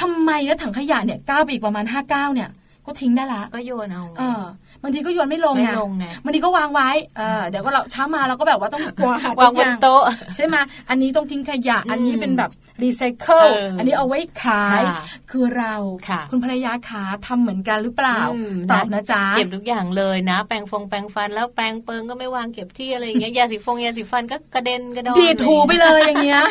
[0.00, 2.50] ทำไมนะถังขยะเนี่ยก้าวไปอีกประมาณห้าก้าวเนี่ย
[2.86, 4.42] ก็ทิ้งได้ละก็โยนเอาเออ
[4.82, 10.02] บางทีก็โยนไม่ลงไม่ไงลงไงบางทีก็วางไว้เออเดี๋ยวก็เราเช้ามาเราก็แบบว่าต้องวางวางบนโต๊ะ
[10.36, 10.56] ใช่ไหม
[10.90, 12.50] อันนี้ต้องทิ้งขยะ อันนี้อืมเป็นแบบ
[12.82, 15.74] รีไซเคิลเอออัอันนี้เอาไว้ขายค่ะคือเรา
[16.08, 26.44] ค่ะณภรรยาขาทำเหมือนกันหรือเปล่าอืมตอบนะจ๊ะเก็บทุกอย่างเลยนะ แปรงฟงแปรงฟันแล้วแปรงเปิงก็ไม่วางเก็บที่อะไรอย่างเงี้ยยาสีฟงยาสีฟันก็กระเด็นกระดอนดีดถูไปเลยอย่างเงี้ย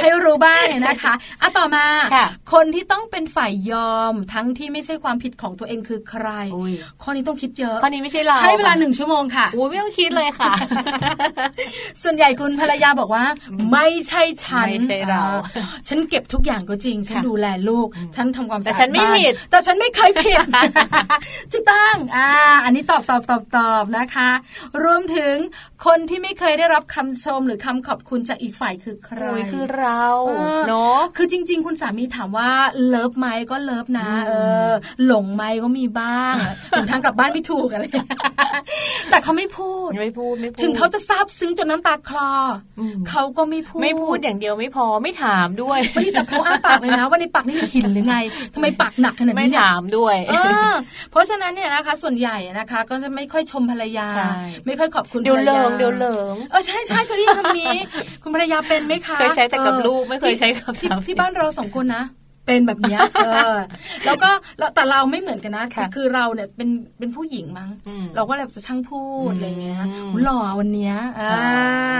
[0.00, 10.52] ให้รู้บ้างนะคะอะต่อมาค่ะคนที่ต้องเป็นฝ่ายยอมทั้งที่ไม่ใช่ความผิดของตัวเองคือใครอุ้ยข้อนี้ต้องคิดเยอะข้อนี้ไม่ใช่เราให้เวลาหนึ่งชั่วโมงค่ะอุ้ยไม่ต้องคิดเลยค่ะ
[12.02, 13.24] ส่วนใหญ่คุณภรรยาบอกว่า
[13.72, 15.24] ไม่ใช่ฉันไม่ใช่เรา
[15.56, 20.38] อ่าฉันเก็บทุกอย่างก็จริง ฉันค่ะดูแลลูก ฉันทำความสะอาดแต่ฉันไม่บ้าผิดแต่ฉันไม่เคยผิด
[21.52, 22.28] ถูกต้องอ่า
[22.64, 24.30] อันนี้ตอบตอบตอบตอบนะคะ
[24.84, 25.34] รวมถึง
[25.86, 32.50] คนที่ไม่เคยได้รับคำชมหรือคำขอบคุณจากอีกฝ่ายคือใครอุ้ยคือเราเออเนาะคือจริง ๆ คุณสามีถามว่า
[32.86, 34.32] เลิฟไหมก็เลิฟนะเอ
[34.68, 34.70] อ
[35.06, 36.34] หลงไหมก็มีบ้าง
[36.76, 37.84] ถึงทางกลับบ้านไม่ถูกอะไร
[39.10, 42.32] แต่เขาไม่พูดไม่พูดไม่พูดถึงเขาจะซาบซึ้งจนน้ำตาคลอ
[42.80, 48.16] อมเขาก็ไม่พูดไม่พูดอย่างเดียวไม่พอไม่ถามด้วยไม่ได้จับเขาอ้าปากเลยนะ ว่าในปากนี่มีหินหรือไง
[48.54, 50.34] ทำไมปากหนักขนาดไม่นี้เนี่ยถามด้วยเอ
[50.70, 50.72] อ
[51.10, 54.32] เพราะฉะนั้นเนี่ยนะคะ ส่วนใหญ่นะคะ ก็จะไม่ค่อยชมภรรยาใช่
[54.66, 57.76] ไม่ค่อยขอบคุณเดี๋ยวภรรเหลิยางเดี๋ยวเหลิงเออใช่ใช่เคยได้ยินคำนี้
[58.22, 62.04] คุณภรรยาเป็นไหมคะเคยใช้แต่กับออลูกไม่เคยใช้กับที่สามีที่บ้านเราสองคนนะ
[62.46, 63.56] เป็นแบบเนี้ยเออ
[64.06, 71.40] แล้วก็แล้วแต่เราไม่เหมือนกันนะค่ะคือเราเนี่ยเป็นเป็นผู้หญิงมั้งอืมเราก็เลยจะช่างพูดอืมอะไรเงี้ยอุ๊ยหล่อวันเนี้ยอ่าค่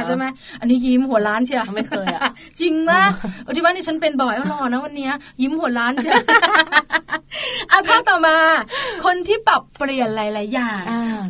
[0.03, 0.25] ะใช่ไหม
[0.61, 2.23] อันนี้ยิ้มหัวล้านเชียวไม่เคยอะ
[2.61, 3.03] จริงมะ
[3.43, 6.15] เออที่บ้านนี่ฉันเป็นบ่อยเอาหล่อนะวันเนี้ย ยิ้มหัวล้านเชียว
[7.71, 8.37] อะข้อต่อมา
[9.05, 11.21] คนที่ปรับเปลี่ยนหลาย ๆ อย่างอ่า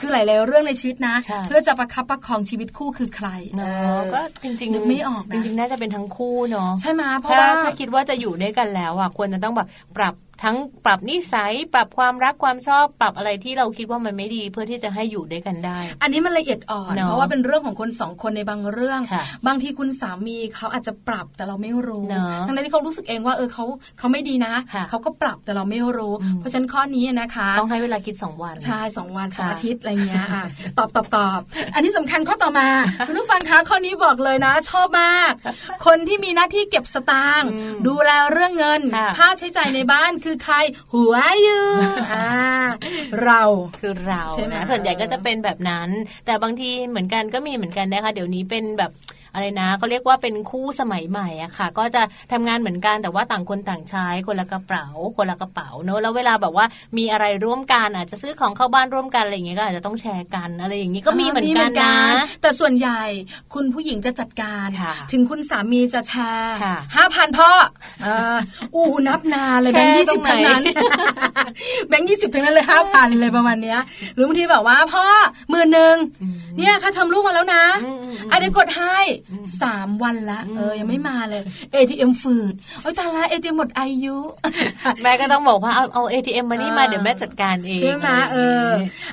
[0.00, 23.64] คือหลาย ๆ เรื่องในชีวิตนะใช่เพื่อจะประคับประคองชีวิตคู่คือใครเนาะเออก็จริงๆนึกไม่ออกนะจริง ๆ น่าจะเป็นทั้งคู่เนาะใช่ไหมเพราะถ้าว่าถ้าคิดว่าจะอยู่ด้วยกันแล้วอะควรจะต้องแบบปรับ ทั้งปรับนิสัยปรับความรักความชอบปรับอะไรที่เราคิดว่ามันไม่ดีเพื่อที่จะให้อยู่ด้วยกันได้ อันนี้มันละเอียดอ่อนเนอะเพราะว่าเป็นเรื่องของคนสองคนในบางเรื่องค่ะบางทีคุณสามีเขาอาจจะปรับแต่เราไม่รู้เนอะทั้งนั้นที่เขารู้สึกเองว่าเออเขา
[23.98, 30.44] เขาไม่ดีนะค่ะเขาก็ปรับแต่เราไม่รู้อืมเพราะฉะนั้นข้อนี้นะคะต้องให้เวลาคิดสองวันใช่สองวันสองค่ะอาทิตย์อะไรเงี้ยอะ
[30.78, 31.40] ตอบตอบตอบ
[31.74, 32.68] อันนี้สำคัญข้อต่อมา
[33.06, 35.32] คุณผู้ฟังคะข้อนี้บอกเลยนะ ชอบมาก
[35.86, 40.56] คนที่มีหน้าที่เก็บสตางค์อืมดูแลเรื่องเงินค่ะค่าใช้จ่ายในบ้านคือใคร
[40.94, 41.14] หัว
[41.46, 41.60] ยู
[42.12, 42.24] อ่า
[43.24, 43.42] เรา
[43.80, 45.88] คือเราใช่ไหมนะส่วนใหญ่ก็จะเป็นแบบนั้น
[46.26, 48.90] แต่บางทีเหมือนกันก็มีเหมือนกันนะคะเดี๋ยวนี้เป็นแบบ
[49.34, 56.66] อะไรนะเขาเรียกว่าเป็นคู่สมัยใหม่อะค่ะ ก็จะทำงานเหมือนกันแต่ว่าต่างคนต่างใช้คนละกระเป๋า คนละกระเป๋าเนอะแล้วเวลาแบบว่า
[56.98, 61.96] มีอะไรร่วมกันอาจจะซื้อของเข้าบ้านร่วมกันอะไรอย่างเงี้ยก็อาจจะต้องแชร์กันอะไรอย่างงี้ก็มีเหมือนกันนะ
[62.42, 63.00] แต่ส่วนใหญ่
[63.54, 67.50] คุณผู้หญิงจะจัดการค่ะถึงคุณสามีจะแชร์ค่ะห้าพันพ่อ
[68.02, 68.36] เออ
[68.74, 70.64] อู้นับนานเลยแชแบงร์ค์ยี่ตรสิบงไหนทั้งนั้น
[71.88, 73.80] แบงค์ยี่สิบทั้งนั้นเลยห้าพันเลยประมาณเนี้ย
[74.14, 75.04] หรือบางทีแบบว่าพ่อ
[75.50, 75.96] หมื่นหนึ่ง
[76.58, 78.96] เนี่ยค่าเทอมลูกมาแล้วนะอืมอืมอืมอะเดี๋ยวกดให้
[79.62, 81.42] สามวันละ เออ ยังไม่มาเลย
[81.74, 84.16] ATM ฝืดโอ้ยตายละ ATM หมดอายุ
[85.02, 88.68] แม่ก็ต้องบอกว่าเอาเอา ATM มานี่มาอ่าเดี๋ยวแม่จัดการเองใช่ไหมเออ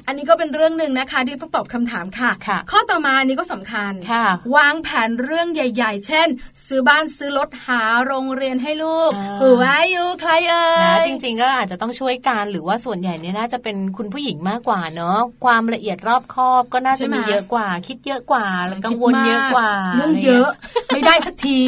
[0.08, 6.28] อันนี้ก็เป็นเรื่องหนึ่งนะคะ ที่ต้องตอบคำถามค่ะค่ะ ข้อต่อมาอันนี้ก็สำคัญค่ะวางแผนเรื่องใหญ่ ๆ เช่น
[6.68, 18.46] ซื้อบ้านซื้อรถหาโรงเรียนให้ลูกอ่าหัวอายุใครเอ่นะยจริง ๆ ก็อาจจะต้องช่วยกันหรือว่าส่วนใหญ่เนี่ยน่าจะเป็นคุณผู้หญิงมากกว่าเนาะความละเอียดรอบคอบก็น่าใช่จะไหมมีเยอะกว่า คิดเยอะกว่า
[18.86, 20.48] กังวลเยอะกว่าเรื่องเยอะ
[20.94, 21.60] ไม่ได้สักที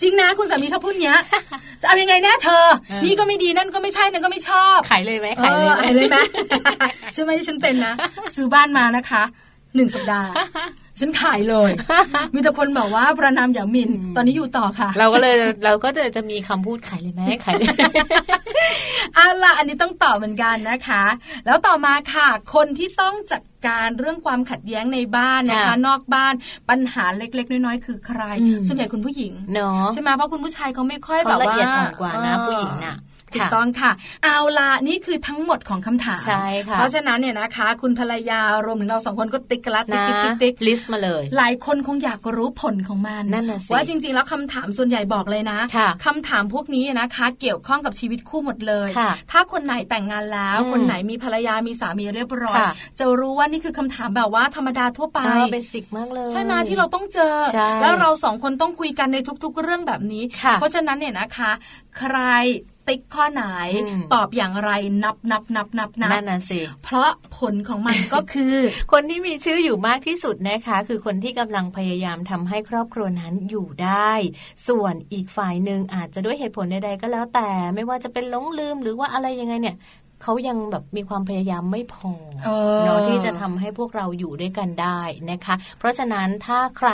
[0.00, 1.16] จริงนะคุณสามีชอบพูดเนี้ย
[1.82, 2.66] จะเอายังไงแน่เธอ
[3.04, 6.16] นี่ก็ไม่ดีนั่นก็ไม่ใช่นั่นก็ไม่ชอบขายเลยไหมขายเลยเออไหมขายเลยไหม
[7.12, 7.92] ใช่ไหมที่ฉันเป็นนะ
[8.34, 9.22] ซื้อบ้านมานะคะ
[9.76, 10.30] หนึ่งสัปดาห์
[11.00, 11.70] ฉันขายเลย
[12.34, 15.34] มีแต่คนบอกว่าประนามอย่าหมิน ตอนนี้อยู่ต่อค่ะ เราก็เลย
[15.64, 17.76] เราก็จะจะมีคำพูดขายเลยไหมขายเลย
[19.14, 21.04] เอาล่ะอันนี้ต้องตอบเหมือนกันนะคะ
[21.46, 26.34] แล้วต่อมาค่ะ คนที่ต้องจัดการเรื่องความขัดแย้งในบ้านนะคะค่ะนอกบ้าน
[26.70, 32.96] ปัญหาเล็ก ๆ น้อยๆคือใครอืมส่วนใหญ่คุณผู้หญิงเนาะใช่ไหมเพราะคุณผู้ชายเขาไม่ค่อยเขาแบบว่าละเอียดอ่อนกว่านะผู้หญิงน่ะ
[33.34, 33.92] ถูกต้องค่ะ
[34.24, 61.50] เอาล่ะนี่คือทั้งหมดของคำถามใช่ค่ะเพราะฉะนั้นเนี่ยนะคะ คุณภรรยารวมถึงเราสองคนก็ติ๊กกระลัดติ๊กนะติ๊กติ๊กติ๊ก list มาเลย หลายคนคงอยากรู้ผลของมันนั่นน่ะสิว่าจริง ๆ แล้วคำถามส่วนใหญ่บอกเลยนะค่ะคำถามพวกนี้นะคะ เกี่ยวข้องกับชีวิตคู่หมดเลยค่ะถ้าคนไหนแต่งงานแล้วอืมคนไหนมีภรรยามีสามีเรียบร้อยค่ะจะรู้ว่านี่คือคำถามแบบว่าธรรมดาทั่วไปเออเบสิกมากเลย ใช่ไหมที่เราต้องเจอใช่แล้วเราสองคนต้องคุยกันในทุก ๆ เรื่องแบบนี้ค่ะเพราะฉะนั้นเนี่ยนะคะ
[61.98, 62.16] ใคร
[62.90, 63.44] ติ๊กข้อไหน
[63.84, 64.70] อืมตอบอย่างไร
[65.04, 68.54] นับนับนับนับนับนั่นน่ะสิเพราะผลของมันก็คือ
[68.92, 74.12] คนที่มีชื่ออยู่มากที่สุดนะคะ คือคนที่กำลังพยายามทำให้ครอบครัวนั้นอยู่ได้
[74.68, 79.76] ส่วนอีกฝ่ายหนึ่งอาจจะด้วยเหตุผลใดๆก็แล้วแต่ ไม่ว่าจะเป็นหลงลืมหรือว่าอะไรยังไงเนี่ย
[80.22, 82.12] เขายังแบบมีความพยายามไม่พอ
[82.84, 85.00] เนาะที่จะทำให้พวกเราอยู่ด้วยกันได้
[85.30, 86.90] นะคะ เพราะฉะนั้นถ้าใคร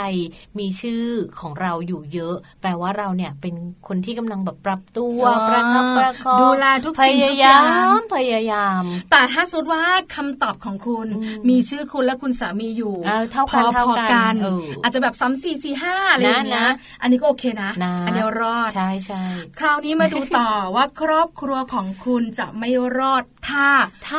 [0.59, 1.05] มีชื่อ
[1.39, 3.55] ของเราอยู่เยอะ แปลว่าเราเนี่ยเป็น
[3.87, 5.19] คนที่กำลังแบบปรับตัว
[5.49, 7.59] ประคับประคองดูแลทุกสิ่งทุกอย่า
[7.99, 9.83] งพยายาม แต่ถ้าสมมติว่า
[10.15, 11.07] คำตอบของคุณ
[11.49, 12.95] มีชื่อคุณและคุณสามีอยู่
[13.31, 14.35] เท่ากันเท่ากัน
[14.83, 16.71] อาจจะแบบซ้ำสี่สี่ห้าอะไรอย่างเงี้ย
[17.01, 17.71] อันนี้ก็โอเคนะ
[18.05, 19.23] อันนี้รอดใช่ใช่
[19.59, 23.16] คราวนี้มาดูต่อว่าครอบครัวของคุณจะไม่รอด
[23.47, 23.67] ถ้า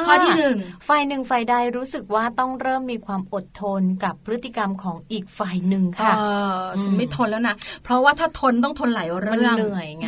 [0.06, 0.56] ข้อที่หนึ่ง
[0.88, 6.12] ฝ่ายหนึ่งฝ่ายใดรู้สึกว่าต้องเริ่มมีความอดทนกับพฤติกรรมของอีกฝ่ายหนึ่งค่ะ
[6.82, 10.06] ฉันไม่ทนแล้วนะเพราะว่าถ้าทนต้องทนหลายเรื่องเหนื่อยไง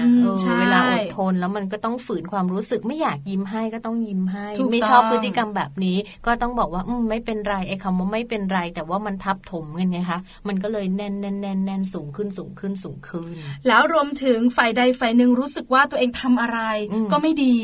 [0.61, 13.35] เวลาอดทนแล้วมันก็ต้องฝืนความรู้สึกไม่อยากยิ้มให้ก็ต้องยิ้มให้ ไม่ชอบพฤติกรรมแบบนี้ ก็ต้องบอกว่าอืไม่เป็นไรไอ้คำว่าไม่เป็นไร แต่ว่ามันทับถมกันไงคะมันก็เลยแน่นแน่นแน่นแน่นสูงขึ้นสูงขึ้นสูงขึ้น
[13.67, 16.61] แล้วรวมถึงฝ่ายใดฝ่ายหนึ่งรู้สึกว่าตัวเองทำอะไร
[17.13, 17.55] ก็ไม่ดี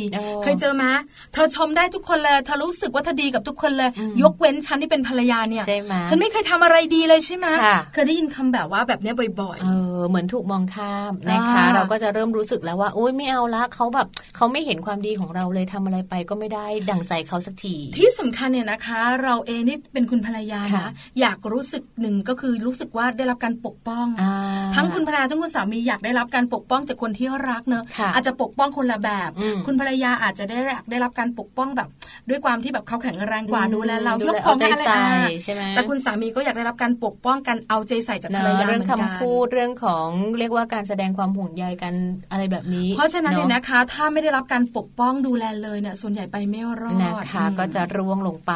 [0.42, 0.84] เคยเจอไหม
[1.32, 3.90] เธอชมได้ทุกคนเลยเธอรู้สึกว่าเธอดีกับทุกคนเลย
[4.22, 5.64] ยกเว้นฉันที่เป็นภรรยาเนี่ย
[6.08, 7.46] ฉันไม่เคยทำอะไรดีเลยใช่ไหม
[7.92, 9.66] เคยได้ยินคำแบบว่าแบบนี้บ่อยๆเอ
[9.98, 14.06] อเหมือนถูกมองข้ามนะคะ เราก็จะเริ่มรู้สึกแล้วว่าโอ๊ยไม่เอาละเขาแบบ
[14.36, 20.90] เขาไม่เห็นความดีของเราเลยทำอะไรไปก็ไม่ได้ดังใจเขาสักที ที่สำคัญเนี่ยนะคะ เราเองนี่เป็นคุณภรรยานะ
[21.20, 24.06] อยากรู้สึกหนึ่งก็คือรู้สึกว่าได้รับการปกป้อง
[24.76, 29.30] ทั้งคุณภรรยาทั้งคุณสามีอยากได้รับการปกป้องจากคนที่รักเนอะอาจจะปกป้องคนละแบบ
[29.66, 30.58] คุณภรรยาอาจจะได้
[30.90, 31.88] ได้รับการปกป้องแบบ
[32.28, 34.84] ด้วยความที่แบบเขาแข็งแรงกว่าดูแลเรายกของอะไร
[35.42, 41.94] ใช่ไหมแต่คุณสามีก็อยากได้รับการปกป้องกันเอาใจใส่จากภรรยาเหมือนกันเรื่องคำพูดเรื่องของเรียกว่าการแสดงความห่วงใยกัน
[42.30, 48.52] อะไรแบบนี้ เพราะฉะนั้นเนี่ยนะคะ ถ้าไม่ได้รับการปกป้องดูแลเลยเนี่ยส่วนใหญ่ไปไม่รอดนะคะก็จะร่วงลงไป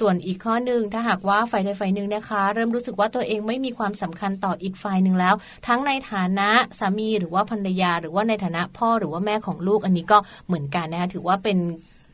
[0.00, 5.34] ส่วนอีกข้อหนึ่งถ้าหากว่าฝ่ายใดฝ่ายหนึ่งนะคะ เริ่มรู้สึกว่าตัวเองไม่มีความสำคัญต่ออีกฝ่ายหนึ่งแล้ว
[5.66, 11.58] ทั้งในฐานะสามีหรือว่าภรรยา หรือว่าในฐานะพ่อหรือว่าแม่ของลูกอันนี้ก็เหมือนกันนะคะถือว่าเป็น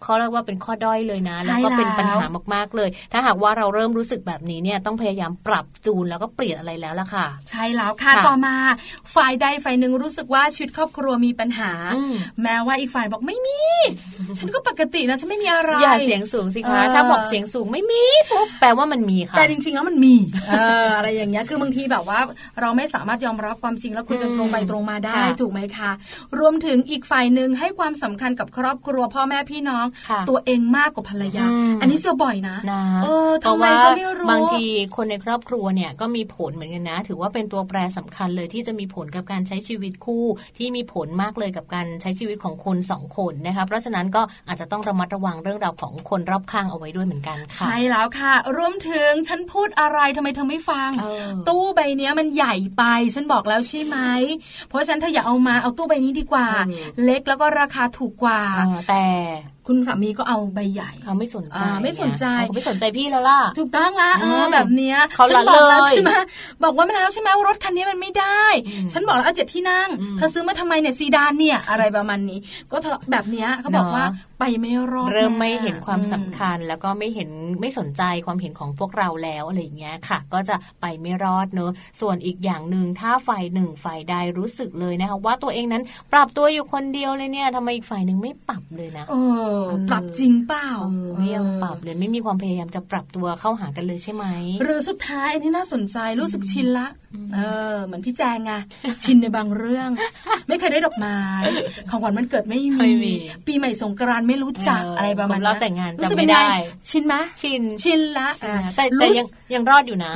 [0.04, 8.54] ข้อเรียกว่าเป็นข้อด้อยเลยนะ แล้วก็เป็นปัญหามากๆเลย ถ้าหากว่าเราเริ่มรู้สึกแบบนี้เนี่ยต้องพยายามปรับจูนแล้วก็เปลี่ยนอะไรแล้วล่ะค่ะ ใช่แล้วค่ะต่อมา
[9.14, 11.72] ฝ่ายใดฝ่ายหนึ่งรู้สึกว่าชีวิตครอบครัวมีปัญหา
[12.42, 13.60] แม้ว่าอีกฝ่ายบอกไม่มี
[14.38, 20.14] ฉันก็ปกตินะฉันไม่มีอะไรอย่าเสียงสูงสิคะถ้าบอกเสียงสูงไม่มีปุ๊บแปลว่ามันมีค่ะแต่จริงๆแล้วมันมี
[20.96, 22.20] อะไรอย่างเงี้ยคือบางทีแบบว่า
[22.60, 25.90] เราไม่สามารถยอมรับความจริงแล้วคุยกันตรงไปตรงมาได้ถูกไหมคะ
[26.38, 29.86] รวมถึงอีกฝ่ายหนึ่งให้ความสำคัญกับครอบครัวพ่อแม่พี่น้อง
[30.28, 31.46] ตัวเองมากกว่าภรรยา
[31.80, 34.64] อันนี้เจอบ่อยนะนะเออทำไมก็ไม่รู้บางที
[34.96, 40.24] คนในครอบครัวเนี่ยก็มีผลเหมือนกันนะ ถือว่าเป็นตัวแปรสำคัญเลยที่จะมีผลกับการใช้ชีวิตคู่
[40.58, 50.90] ที่มีผลมากเลยกับการใช้ชีวิตของคนสองคนนะคะเพราะฉะนั้นก็อาจจะต้องระมัดระวังเรื่องราวของคนรอบข้างเอาไว้ด้วยเหมือนกันค่ะใช่แล้วค่ะ รวมถึงฉันพูดอะไรทำไมเธอไม่ฟัง
[51.48, 52.84] ตู้ใบนี้มันใหญ่ไป
[53.14, 53.96] ฉันบอกแล้วใช่ไหม
[54.68, 56.46] เพราะฉันเธออย่าเอามาเอาตู้ใบนี้ดีกว่า
[57.04, 58.40] เล็กแล้วก็ราคาถูกกว่า
[58.88, 59.04] แต่
[59.68, 65.58] คุณสามีก็เอาใบใหญ่เขาไม่สนใจไม่สนใจเขาไม่สนใจพี่แล้วล่ะถูกต้องละเออแบบเนี้ยเขาละเล
[65.88, 66.12] ยใช่ไหม
[66.64, 68.42] บอกว่าไม่แล้วใช่ไหมรถคันนี้มันไม่ได้
[68.92, 72.38] ฉันบอกแล้วเอาเจ็ดที่นั่งเธอซื้อมาทำไมเนี่ยซีดานเนี่ยอะไรประมาณนี้
[72.72, 74.04] ก็ทะเลาะแบบเนี้ยเขาบอกว่า
[74.38, 77.30] ไปไม่รอดเริ่มไม่เห็นความสำคัญ แล้วก็ไม่เห็น
[77.60, 81.70] ไม่สนใจความเห็นของพวกเราแล้วอะไรอย่างเงี้ยค่ะ ก็จะไปไม่รอดเนอะ
[82.00, 85.82] ส่วนอีกอย่างหนึ่งถ้าฝ่ายหนึ่งฝ่ายใดรู้สึกเลยนะคะว่าตัวเองนั้น
[86.12, 89.14] ปรับตัวอยู่คนเดียวเลยเนี่ยทำไมอีกฝ่ายหนึ่งไม่ปรับเลยนะเอ
[89.58, 90.70] อปรับจริงเปล่า
[91.16, 94.24] ไม่ยังปรับเลยไม่มีความพยายามจะปรับตัวเข้าหากันเลยใช่ไหม
[94.62, 96.88] หรือสุดท้ายอันนี้น่าสนใจรู้สึกชินละ
[97.34, 97.40] เอ
[97.74, 98.52] อเหมือนพี่แจงไง
[99.04, 99.90] ชินในบางเรื่อง
[100.48, 101.18] ไม่เคยได้ดอกไม้
[101.90, 103.12] ของขวัญมันเกิดไม่มี
[103.46, 106.46] ปีใหม่สงกรานต์ไม่รู้จักอะไรประมาณนั้นเราแต่งงานจะไม่ได้
[106.90, 108.28] ชินไหมชินชินละ
[108.76, 110.12] แต่แต่ยังยังรอดอยู่นะ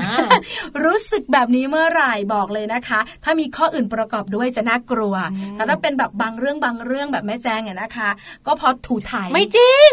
[0.84, 5.14] รู้สึกแบบนี้เมื่อไหร่บอกเลยนะคะ ถ้ามีข้ออื่นประกอบด้วยจะน่ากลัว
[5.52, 8.10] แต่ถ้าเป็นแบบบางเรื่องบางเรื่องแบบแม่แจ้งเนี่ยนะคะ
[8.46, 9.90] ก็พอถูถ่ายไม่จริง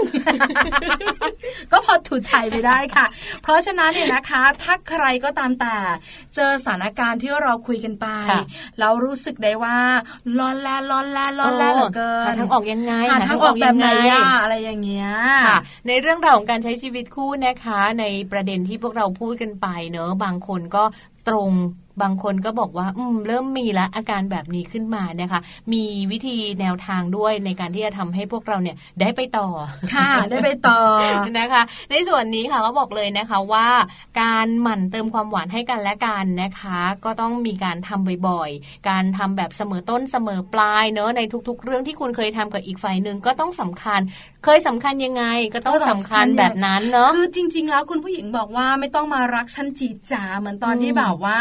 [1.71, 3.05] ก็พอถูถ่ายไปได้ค่ะ
[3.43, 5.75] เพราะฉะนั้นเนี่ยนะคะ ถ้าใครก็ตามแต่
[6.35, 8.07] เจอสถานการณ์ที่เราคุยกันไป
[8.79, 9.77] เรารู้สึกได้ว่า
[10.39, 13.87] ร้อนแลร้อนแลร้อนแลเหลือเกินหาทางออกยังไงหาทางออกแบบไหน
[14.41, 15.09] อะไรอย่างเงี้ย
[15.45, 15.57] ค่ะ
[15.87, 20.83] ในเรื่องราวของการใช้ชีวิตคู่นะคะ ในประเด็นที่พวกเราพูดกันไปเนอะบางคนก็
[21.27, 21.49] ตรง
[22.01, 25.39] บางคนก็บอกว่า อืม เริ่มมีแล้วอาการแบบนี้ขึ้นมานะคะ
[25.73, 29.47] มีวิธีแนวทางด้วยในการที่จะทำให้พวกเราเนี่ยได้ไปต่อ
[29.95, 30.81] ค่ะ ได้ไปต่อ
[31.39, 33.67] นะคะ ในส่วนนี้ค่ะก็บอกเลยนะคะว่า
[34.21, 43.99] การหมั่นเติมความหวานให้กันและกันนะคะ ก็ต้องมีการทำบ่อยๆ การทำแบบเสมอต้นเสมอปลายเนอะในทุก ๆ เรื่องที่คุณเคยทำกับอีกฝ่ายหนึ่งก็ต้องสำคัญ
[44.45, 45.23] เคยสำคัญยังไง
[45.53, 51.39] ก็ต้องสำคัญแบบนั้นเนอะคือจริง ๆ แล้วคุณผู้หญิงบอกว่าไม่ต้องมารักฉันจีจ๋าเหมือนตอนที่แบบว่า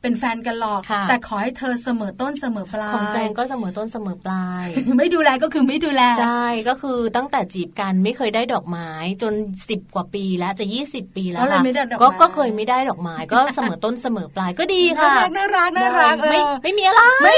[0.00, 4.66] เป็นแฟนกันหรอก แต่ขอให้เธอเสมอต้นเสมอปลายของแจงก็เสมอต้นเสมอปลาย
[4.98, 8.90] ไม่ดูแลก็คือไม่ดูแลใช่ก็คือตั้งแต่จีบกันไม่เคยได้ดอกไม้
[9.22, 9.32] จน
[9.68, 11.60] สิบกว่าปีแล้วจะยี่สิบปีแล้วค่ะ
[12.02, 17.36] ก็ก็เคยไม่ได้ดอกไม้ก็เสมอต้นเสมอปลายก็ดีค่ะน่ารักน่ารักไม่ไม่มีอะไรไม่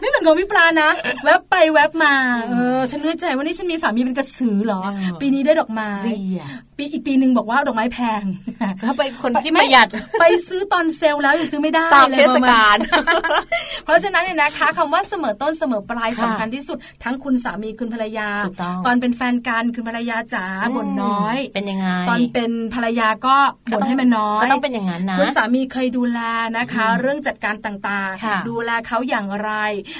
[0.00, 0.90] ไม่เหมือนกับพี่ปลานะ
[1.24, 2.14] แวบไปแวบมา
[2.50, 4.80] เออฉันนึกใจว่านี่ฉันมีสามีเป็นกระสือเหรอ
[5.20, 5.90] ปีนี้ได้ดอกไม้
[6.78, 8.22] ปีอีกปีหนึ่งบอกว่าดอกไม้แพง
[8.78, 9.88] เขาเป็นคนที่ประหยัด
[10.20, 12.76] ไปซื้อตอนเซลล์แล้วยังซื้อไม่ได้ตามเทศกาล
[13.84, 18.28] เพราะฉะนั้นเนี่ยนะคะคำว่าเสมอต้นเสมอปลายสำคัญที่สุด ทั้งคุณสามีคุณภรรยา
[18.86, 20.46] ตอนเป็นแฟนกันคุณภรรยาจ๋า
[20.76, 23.36] บ่นน้อย เป็นยังไงตอนเป็นภรรยาก็
[23.72, 26.20] บ่นให้มันน้อยก็ต้องเป็นอย่างนั้นนะคุณสามีเคยดูแล
[26.56, 29.50] นะคะ เรื่องจัดการต่างๆ ดูแลเขาอย่างไร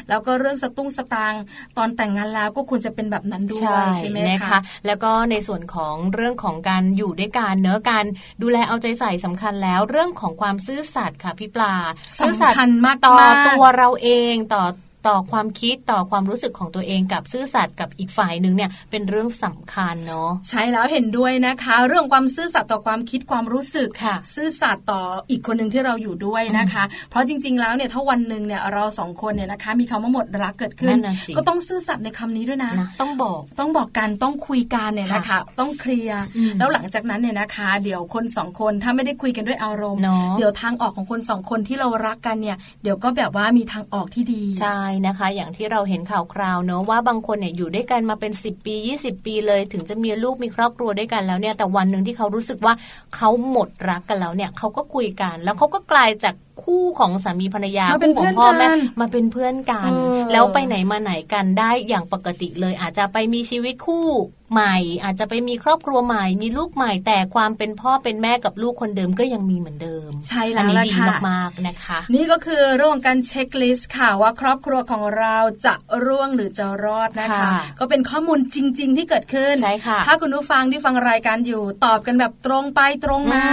[0.09, 1.35] แล้วก็เรื่องสตุ้งสตาง
[1.79, 4.19] ตอนแต่งงานแล้วก็ควรจะเป็นแบบนั้นด้วยใช่ไหม
[4.49, 8.05] คะแล้วก็ในส่วนของเรื่องของการอยู่ด้วยกันเนื้อการ
[8.43, 11.75] ดูแลเอาใจใส่สำคัญแล้ว เรื่องของความซื่อสัตย์ค่ะพี่ปลา
[12.19, 13.15] ซื่อสัตย์มากต่อ
[13.49, 14.65] ตัวเราเองต่อ
[15.09, 25.01] ต่อความคิดต่อความรู้สึกของตัวเองกับซื่อสัตย์กับอีกฝ่ายหนึ่งเนี่ยเป็นเรื่องสำคัญเนาะใช่แล้วเห็นด้วยนะคะ เรื่องความซื่อสัตย์ต่อความคิดความรู้สึกค่ะซื่อสัตย์ต่อ
[25.31, 30.97] อีกคนหนึ่งที่เราอยู่ด้วยนะคะ เพราะจริง ๆ แล้วเนี่ยถ้าวันหนึ่งเนี่ยเราสองคนเนี่ยนะคะ มีคำว่าหมดรักเกิดขึ้น
[31.37, 36.23] ก็ต้องซื่อสัตย์ในคำนี้ด้วยนะนะ ต้องบอกต้องบอกกันต้องคุยกันเนี่ยนะคะต้องเคลียร์
[36.59, 40.03] แล้วหลังจากนั้นเนี่ยนะคะ เดี๋ยวคนสองคนถ้าไม่ได้คุยกันด้วยอารมณ์
[40.39, 52.75] เดี๋ยวทางออกของคนสองคนที่เรารักกันเนี่ยเดี๋ยวก็แบบว่ามีทางออกที่ดีใช่นะคะ อย่างที่เราเห็นข่าวคราวเนอะว่าบางคนเนี่ยอยู่ด้วยกันมาเป็น 10 ปี 20 ปีเลย ถึงจะมีลูกมีครอบครัวด้วยกันแล้วเนี่ยแต่วันหนึ่งที่เขารู้สึกว่า
[53.17, 58.67] เขาหมดรักกันแล้วเนี่ยเขาก็คุยกัน แล้วเขาก็กลายจาก คู่ของสามีภรรยาคู่ของพ่อแม่
[59.01, 59.91] มาเป็นเพื่อนกัน
[60.33, 64.09] แล้วไปไหนมาไหนกันได้อย่างปกติเลย อาจจะไปมีชีวิตคู่
[64.53, 75.37] ใหม่อาจจะไปมีครอบครัวใหม่ มีลูกใหม่แต่ความเป็นพ่อเป็นแม่กับลูกคนเดิมก็ยังมีเหมือนเดิม ใช่แล้วละค่ะมากๆนะคะ นี่ก็คือเรื่องการเช็คลิสต์ค่ะว่าครอบครัวของเรา
[75.67, 75.75] จะ
[76.07, 83.45] ร่วงหรือจะรอดนะคะ ก็เป็นข้อมูลจริง ๆ ที่เกิดขึ้นใช่ค่ะถ้าคุณผู้ฟังที่ฟังรายการอยู่ตอบกันแบบตรงไปตรงมา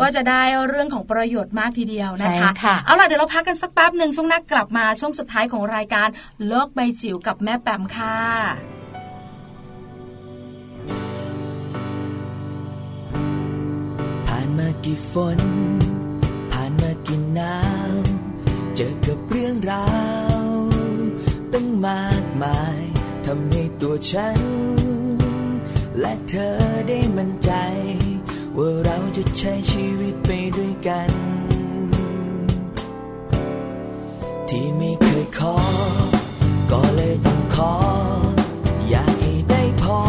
[0.00, 2.41] ก็จะได้เรื่องของประโยชน์มากทีเดียวนะคะ
[2.84, 6.08] เอาล่ะเดี๋ยวเราพักกันสักแป๊บหนึ่งช่วงนักกลับมาช่วงสุดท้ายของรายการ
[6.46, 8.18] โลกใบจิ๋วกับแม่แปมค่ะ
[14.26, 15.40] ผ่านมากี่ฝน
[16.52, 17.56] ผ่านมากี่หนา
[17.90, 17.92] ว
[18.76, 19.86] เจอกับเรื่องรา
[20.46, 20.48] ว
[21.52, 22.80] ตั้งมากมาย
[23.24, 24.40] ทำให้ตัวฉัน
[26.00, 26.56] และเธอ
[26.88, 27.52] ได้มั่นใจ
[28.56, 31.10] ว่าเราจะใช้ชีวิตไปด้วยกัน
[34.56, 35.56] ที่ไม่เคยขอ
[36.70, 37.74] ก็เลยต้องขอ
[38.88, 40.00] อยากให้ได้พอ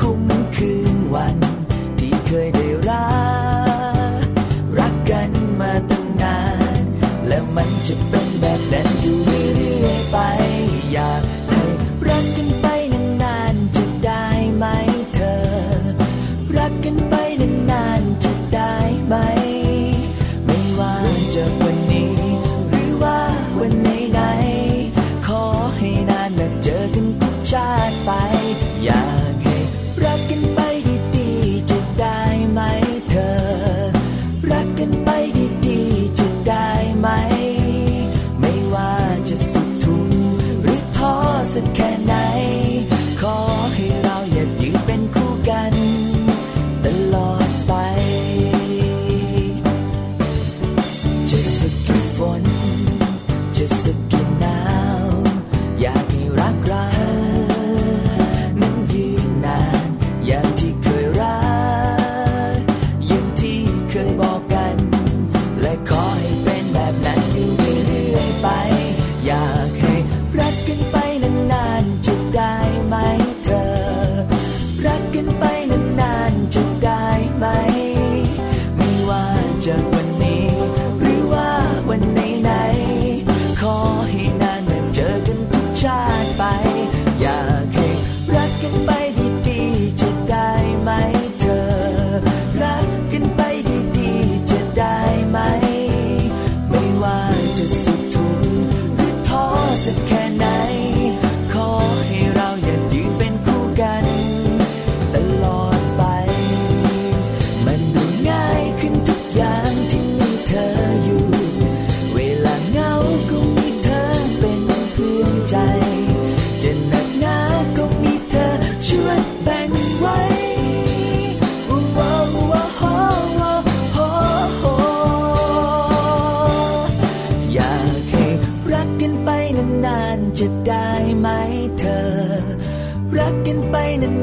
[0.00, 0.22] คุ้ม
[0.56, 1.36] คืนวัน
[1.98, 3.08] ที่เคยได้รั
[4.22, 4.26] ก
[4.78, 5.30] รักกัน
[5.60, 6.38] มาตั้งนา
[6.80, 6.82] น
[7.28, 9.18] แล้วมันจะเป็นแบบนั้นอยู่
[9.54, 10.18] เรื่อยๆไป
[10.92, 11.27] อยากให้รัก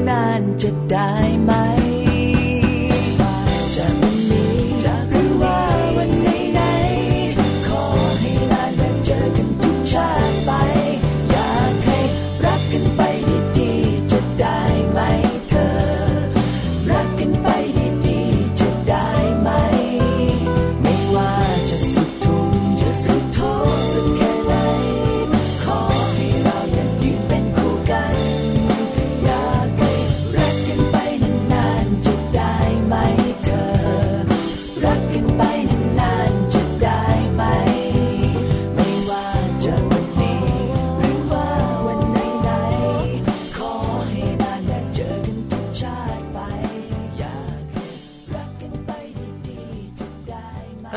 [0.08, 1.10] นานจะได้
[1.44, 1.75] ไหม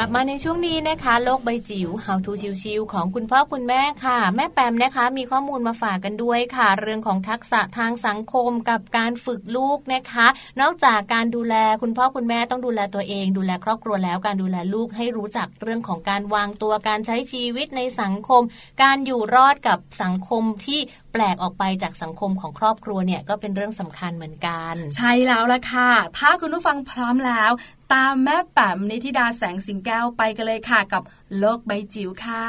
[0.03, 2.31] ลับมาในช่วงนี้นะคะ โลกใบจิ๋ว How to
[2.63, 10.27] ชิวๆของคุณพ่อคุณแม่ค่ะ แม่แปมนะคะ มีข้อมูลมาฝากกันด้วยค่ะ เรื่องของทักษะทางสังคมกับการฝึกลูกนะคะ
[10.61, 18.41] นอกจากการดูแลคุณพ่อคุณแม่ต้องดูแลตัวเอง ดูแลครอบครัวแล้วการดูแลลูกให้รู้จักเรื่องของการวางตัวการใช้ชีวิตในสังคม
[18.83, 20.79] การอยู่รอดกับสังคมที่
[21.13, 27.51] แปลกออกไปจากสังคมของครอบครัวเนี่ยก็เป็นเรื่องสำคัญเหมือนกัน ใช่แล้วละค่ะ ถ้าคุณผู้ฟังพร้อมแล้ว
[27.93, 31.03] ตามแม่แป๋มนิธิดาแสงสิงแก้วไปกันเลยค่ะกับ
[31.37, 32.47] โลกใบจิ๋วค่ะ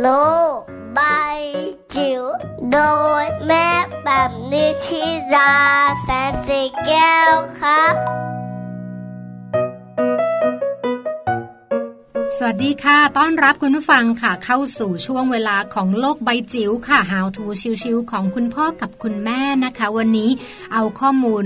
[0.00, 0.08] โล
[0.56, 0.58] ก
[0.94, 1.00] ใบ
[1.94, 2.22] จิ๋ว
[2.72, 2.78] โด
[3.22, 3.68] ยแม่
[4.02, 5.04] แป๋มนิธิ
[5.34, 5.54] ดา
[6.04, 7.94] แสงสิงแก้วครับ
[12.38, 17.44] สวัสดีค่ะ ต้อนรับคุณผู้ฟังค่ะ เข้าสู่ช่วงเวลาของโลกใบจิ๋วค่ะ How to
[17.82, 20.30] ชิวๆของคุณพ่อกับคุณแม่นะคะ วันนี้
[20.72, 21.44] เอาข้อมูล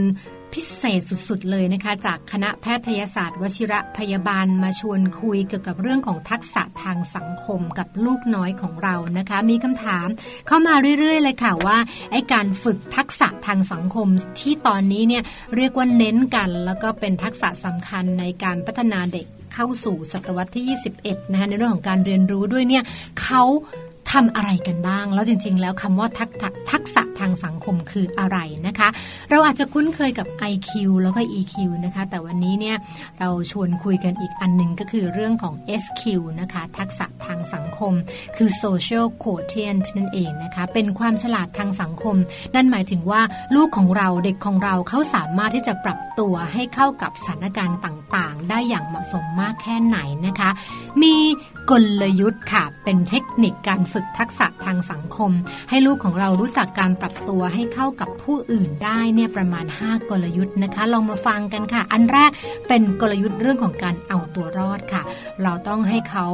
[0.54, 10.08] พิเศษสุดๆ เลยนะคะ จากคณะแพทยศาสตร์วชิระพยาบาลมาชวนคุยเกี่ยวกับเรื่องของทักษะทางสังคมกับลูกน้อยของเรานะคะ มีคำถาม
[10.46, 11.78] เข้ามาเรื่อยๆ เลยค่ะว่า
[12.12, 14.08] ไอ้การฝึกทักษะทางสังคม
[14.40, 15.22] ที่ตอนนี้เนี่ย
[15.56, 19.26] เรียกว่าเน้นกัน แล้วก็เป็นทักษะสำคัญในการพัฒนาเด็ก
[19.60, 22.84] เข้าสู่ศตวรรษที่ 21 นะคะในเรื่องของการเรียนรู้ด้วยเนี่ย
[23.20, 23.42] เขา
[24.14, 26.30] ทำอะไรกันบ้าง แล้วจริง ๆ แล้วคำว่าทัก
[26.70, 28.88] ทักษะทางสังคมคืออะไรนะคะ
[29.30, 30.70] เราอาจจะคุ้นเคยกับ IQ
[31.02, 31.54] แล้วก็ EQ
[31.84, 32.76] นะคะ แต่วันนี้เนี่ย
[33.18, 36.02] เราชวนคุยกันอีกอันหนึ่งก็คือเรื่องของ SQ
[36.40, 37.92] นะคะ ทักษะทางสังคม
[38.36, 42.16] คือ social quotient นั่นเองนะคะ เป็นความฉลาดทางสังคม
[42.54, 43.22] นั่นหมายถึงว่า
[43.54, 47.78] ลูกของเราเด็กของเราเขาสามารถที่จะปรับตัวให้เข้ากับสถานการณ์
[48.16, 50.50] ต่างๆ ได้อย่างเหมาะสมมากแค่ไหนนะคะ
[51.02, 51.14] มี
[51.70, 55.30] กลยุทธ์ค่ะ เป็นเทคนิคการฝึกทักษะทางสังคม
[55.70, 62.30] ให้ลูกของเรารู้จักการปรับตัวให้เข้ากับผู้อื่นได้เนี่ยประมาณ 5 กลยุทธ์นะคะลองมาฟังกันค่ะ อันแรก
[62.68, 65.02] เป็นกลยุทธ์เรื่องของการเอาตัวรอดค่ะ
[65.42, 66.26] เราต้องให้เขา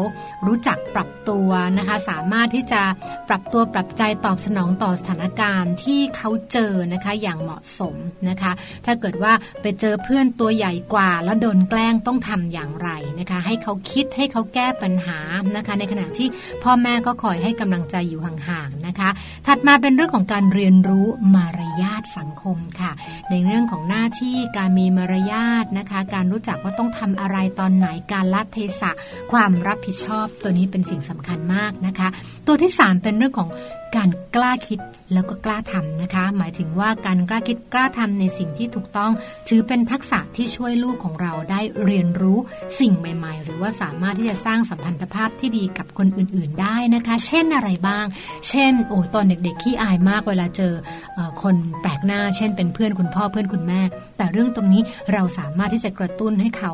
[0.47, 1.49] รู้จักปรับตัว
[1.79, 2.83] นะคะ สามารถที่จะ
[3.29, 7.95] ปรับตัวปรับใจตอบสนองต่อสถานการณ์ที่เขาเจอนะคะอย่างเหมาะสม
[8.29, 8.53] นะคะ
[8.85, 12.91] ถ้าเกิดว่าไปเจอเพื่อนตัวใหญ่กว่าแล้วโดนแกล้งต้องทำอย่างไร
[13.21, 15.19] นะคะ ให้เขาคิดให้เขาแก้ปัญหา
[15.57, 16.29] นะคะ ในขณะที่
[16.63, 19.09] พ่อแม่ก็คอยให้กำลังใจอยู่ห่างๆนะคะ
[19.47, 22.93] ถัดมาเป็นเรื่องของการเรียนรู้มารยาทสังคมค่ะ
[23.31, 28.91] ในเรื่องของหน้าที่การมีมารยาทนะคะ การรู้จักว่าต้องทำอะไรตอนไหนการละเทศะ
[29.33, 32.09] ความรับผิดชอบตัวนี้เป็นสิ่งสำคัญมากนะคะ
[32.47, 33.51] ตัวที่ 3 เป็นเรื่องของ
[33.97, 34.79] การกล้าคิด
[35.13, 39.13] แล้วก็กล้าทำนะคะ หมายถึงว่าการกล้าคิดกล้าทำในสิ่งที่ถูกต้อง
[39.49, 42.39] ถือเป็นทักษะที่ช่วยลูกของเราได้เรียนรู้
[42.81, 48.07] สิ่งใหม่ ๆ หรือว่าสามารถที่จะสร้างสัมพันธภาพที่ดีกับคนอื่น ๆ ได้นะคะ เช่นอะไรบ้าง
[48.49, 50.75] เช่น โอ้ตอนเด็ก ๆ ขี้อายมากเวลาเจอ
[51.19, 53.81] อคนแปลกหน้า เช่น เป็นเพื่อนคุณพ่อเพื่อนคุณแม่
[54.17, 54.83] แต่เรื่องตรงนี้
[55.13, 56.73] เราสามารถที่จะกระตุ้นให้เขา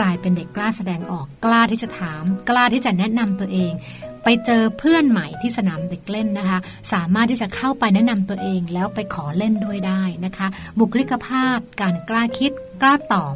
[0.00, 3.72] กลายเป็นเด็กกล้าแสดงออกกล้าที่จะถาม กล้าที่จะแนะนำตัวเอง
[4.28, 6.58] ไปเจอเพื่อนใหม่ที่สนามเด็กเล่นนะคะ
[6.92, 10.46] สามารถที่จะเข้าไปแนะนำตัวเองแล้วไปขอเล่นด้วยได้นะคะ
[10.78, 12.52] บุคลิกภาพ การกล้าคิด
[12.82, 13.34] กล้าตอบ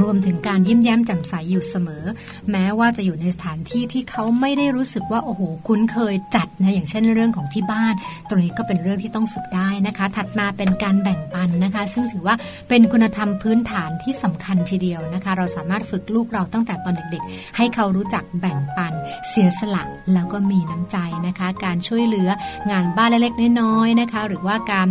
[0.00, 2.04] รวมถึงการยิ้มแย้มแจ่มใสอยู่เสมอ
[2.50, 7.94] แม้ว่าจะอยู่ในสถานที่ที่เขาไม่ได้รู้สึกว่าโอ้โหคุ้นเคยจัดนะอย่างเช่นเรื่องของที่บ้าน
[8.28, 12.34] ตรงนี้ก็เป็นเรื่องที่ต้องฝึกได้นะคะ ถัดมาเป็นการแบ่งปันนะคะ ซึ่งถือว่า
[12.68, 18.92] เป็นคุณธรรมพื้นฐานที่สำคัญทีเดียวนะคะ เราสามารถฝึกลูกเราตั้งแต่ตอนเด็กๆ ให้เขารู้จักแบ่งปัน
[19.28, 19.82] เสียสละ
[20.14, 22.28] แล้วก็มีน้ำใจนะคะ การช่วยเหลือ
[22.70, 24.88] งานบ้านเล็กๆน้อยๆนะคะ หรือว่าการ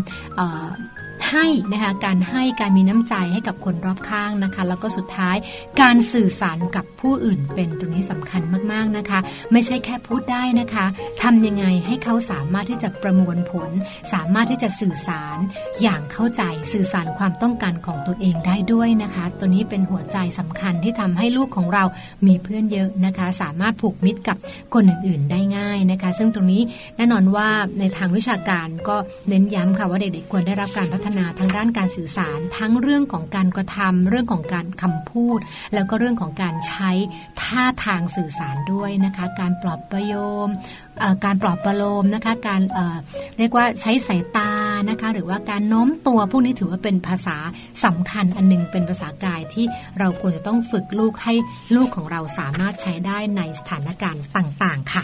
[1.32, 5.36] ให้นะคะการให้การมีน้ำใจให้กับคนรอบข้างนะคะ แล้วก็สุดท้าย
[5.82, 9.20] การสื่อสารกับผู้อื่นเป็นตรงนี้สำคัญมากๆนะคะ
[9.52, 10.86] ไม่ใช่แค่พูดได้นะคะ
[11.22, 13.70] ทำยังไงให้เขาสามารถที่จะประมวลผล
[14.14, 15.38] สามารถที่จะสื่อสาร
[15.82, 16.42] อย่างเข้าใจ
[16.74, 21.84] สื่อสารความต้องการของตัวเองได้ด้วยนะคะ ตัวนี้เป็นหัวใจสำคัญที่ทำให้ลูกของเรา
[22.28, 24.38] มีเพื่อนเยอะนะคะ สามารถผูกมิตรกับ
[24.74, 26.62] คนอื่นๆได้ง่ายนะคะ ซึ่งตรงนี้
[26.98, 27.48] แน่นอนว่า
[27.80, 28.96] ในทางวิชาการก็
[29.30, 35.40] เน้นย้ำค่ะว่าเด็กๆควรได้รับการพัฒนาทางด้านการสื่อสารทั้งเรื่องของการกระทำเรื่องของการคำพูด
[35.74, 36.92] แล้วก็เรื่องของการใช้
[37.42, 40.16] ท่าทางสื่อสารด้วยนะคะ การปลอบประโย
[40.46, 40.48] ม
[41.26, 44.52] การปลอบประโลมนะคะการเเรียกว่าใช้สายตา
[44.90, 47.38] นะคะหรือว่าการโน้มตัวพวกนี้ถือว่าเป็นภาษา
[47.86, 49.66] สำคัญอันนึงเป็นภาษากายที่
[50.00, 51.34] เราควรจะต้องฝึกลูกให้
[51.76, 55.04] ลูกของเราสามารถใช้ได้ในสถานการณ์ต่าง ๆ ค่ะ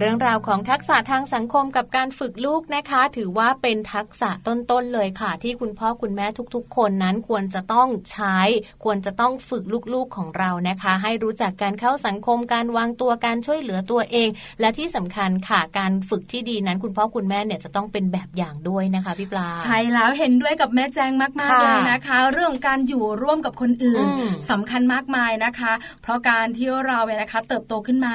[0.00, 8.38] เรื่องราวของทักษะทางสังคมกับการฝึกลูกนะคะ ถือว่าเป็นทักษะต้นๆเลยค่ะ ที่คุณพ่อคุณแม่ทุกๆ คนนั้นควรจะต้องใช้
[8.84, 14.28] ควรจะต้องฝึกลูกๆของเรานะคะ ให้รู้จักการเข้าสังคมการวางตัวการช่วยเหลือตัวเอง
[14.60, 24.04] และที่สำคัญค่ะการฝึกที่ดีนั้นคุณพ่อคุณแม่เนี่ยจะต้องเป็นแบบอย่างด้วยนะคะพี่ปลาใช่แล้วเห็นด้วยกับแม่แจงมากๆเลยนะคะ เรื่องการอยู่ร่วมกับคนอื่น
[24.50, 25.72] สำคัญมากมายนะคะ
[26.02, 28.14] เพราะการที่เราเนี่ยนะคะ เติบโตขึ้นมา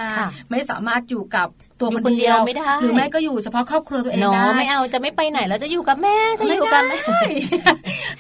[0.52, 1.50] ไม่สามารถอยู่กับ
[1.80, 7.00] ตัวคนเดียวไม่ได้หรือแม่ก็อยู่เฉพาะครอบครัวตัวเองได้ไม่เอาจะไม่ไปไหนแล้วจะอยู่กับแม่จะอยู่กับแม่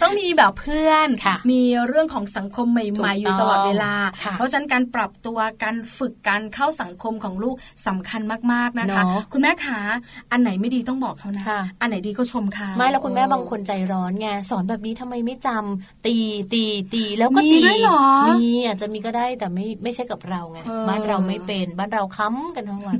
[0.01, 1.07] ต้องมีแบบเพื่อน
[1.51, 3.93] มีเรื่องของสังคมใหม่ๆอยู่ตลอดเวลา
[4.37, 7.55] เพราะฉะนั้นการปรับตัวการฝึกการเข้าสังคมของลูก
[7.87, 8.21] สำคัญ
[8.53, 9.79] มากๆนะคะ คุณแม่ขา
[10.31, 11.45] อันไหนไม่ดีต้องบอกเขานะ
[11.81, 16.15] อันไหนดีก็ชมเขาไม่แล้วคุณแม่บางคนใจร้อนไงสอนแบบนี้ทำไมไม่จำตี
[16.53, 17.61] ตีตีแล้วก็ตี
[18.41, 22.99] มีอาจจะมีก็ได้แต่ไม่ไม่ใช่กับเราไงบ้านเราไม่เป็นบ้านเราค้ำกันทั้งวัน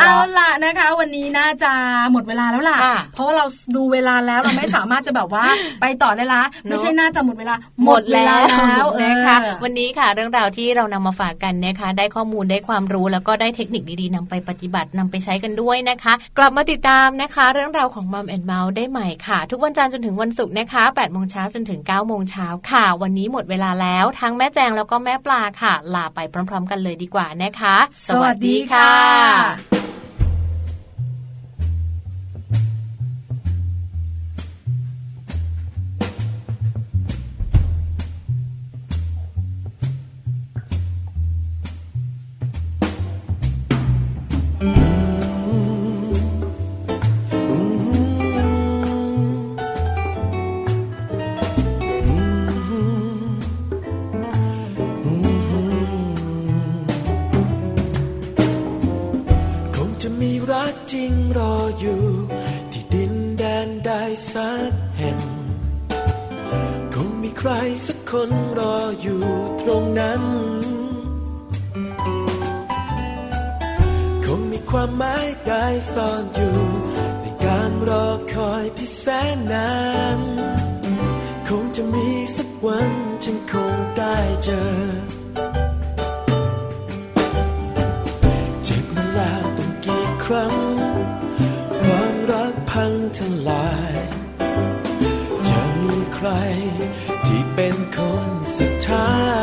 [0.00, 1.70] เอาละนะคะ วันนี้น่าจะ
[2.12, 2.78] หมดเวลาแล้วล่ะ
[3.14, 5.44] เพราะว่าเราดูเวลาแล้วเราไม่สามารถจะแบบว่า
[5.80, 8.34] ไปต่อได้ละไม่ใช่น่าจะหมดเวลาหมดแล้
[8.82, 27.76] วนะคะวันนี้ค่ะเรื่องราวที่เรานำมาฝากกันนะคะ ได้ข้อมูลได้ความรู้แล้วก็ได้เทคนิคดีๆนำไปปฏิบัตินำไปใช้กันด้วยนะคะ กลับมาติดตามนะคะ เรื่องราวของมัมแอนเมาส์ได้ใหม่ค่ะ ทุกวันจันทร์จนถึงวันศุกร์นะคะ8โมงเช้าจนถึง9โมงเช้าค่ะ วันนี้หมดเวลาแล้วทั้งแม่แจงแล้วก็แม่ปลาค่ะ ลาไปพร้อม ๆ กันเลยดีกว่านะคะ
[28.08, 29.56] สวัสดีค่ะ Olá!
[60.52, 62.02] รักจริงรออยู่
[62.72, 63.90] ที่ดินแดนใด
[64.32, 65.18] สักแห่ง
[66.94, 67.50] คงมีใคร
[67.86, 69.22] สักคนรออยู่
[69.62, 70.22] ตรงนั้น
[74.24, 76.56] คงมีความหมายได้ซ่อนอยู่
[77.20, 79.04] ในการรอคอยที่แส
[79.36, 79.72] นนา
[80.16, 80.18] น
[81.48, 82.90] คงจะมีสักวัน
[83.24, 85.23] ฉันคงได้เจอ
[90.26, 90.56] ครั้ง
[91.82, 93.18] ความรักพังท
[93.48, 93.94] ลาย
[95.48, 96.28] จะมีใคร
[97.26, 99.33] ที่เป็นคนสุดท้าย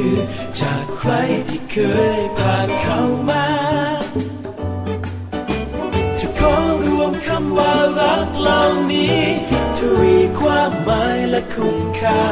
[0.00, 0.20] คือ
[0.60, 1.12] จากใคร
[1.48, 1.76] ที่เค
[2.18, 3.46] ยผ่านเข้ามา
[6.18, 9.20] จะขอรวมคำว่ารักเหล่านี้
[9.78, 12.24] ทวีความหมายและคุณค่า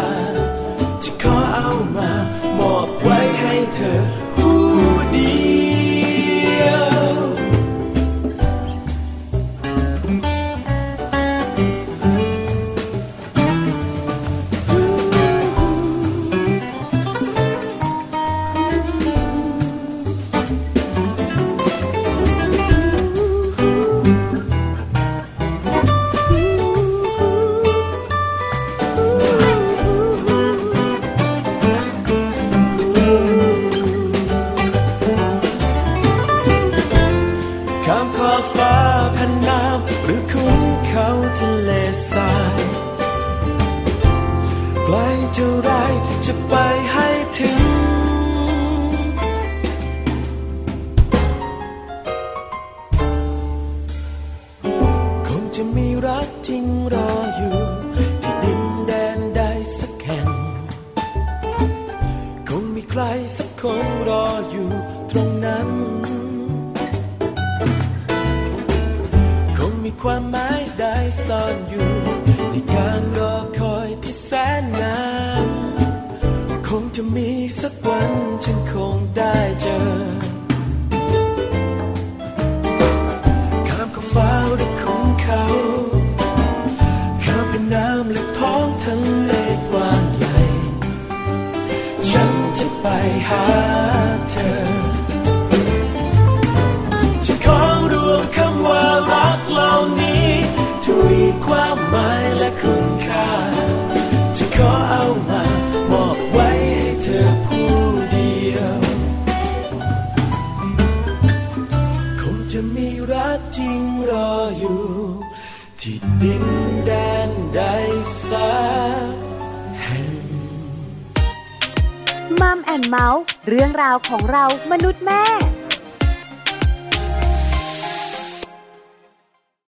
[1.03, 2.11] จะขอเอามา
[2.59, 4.01] มอบไว้ให้เธอ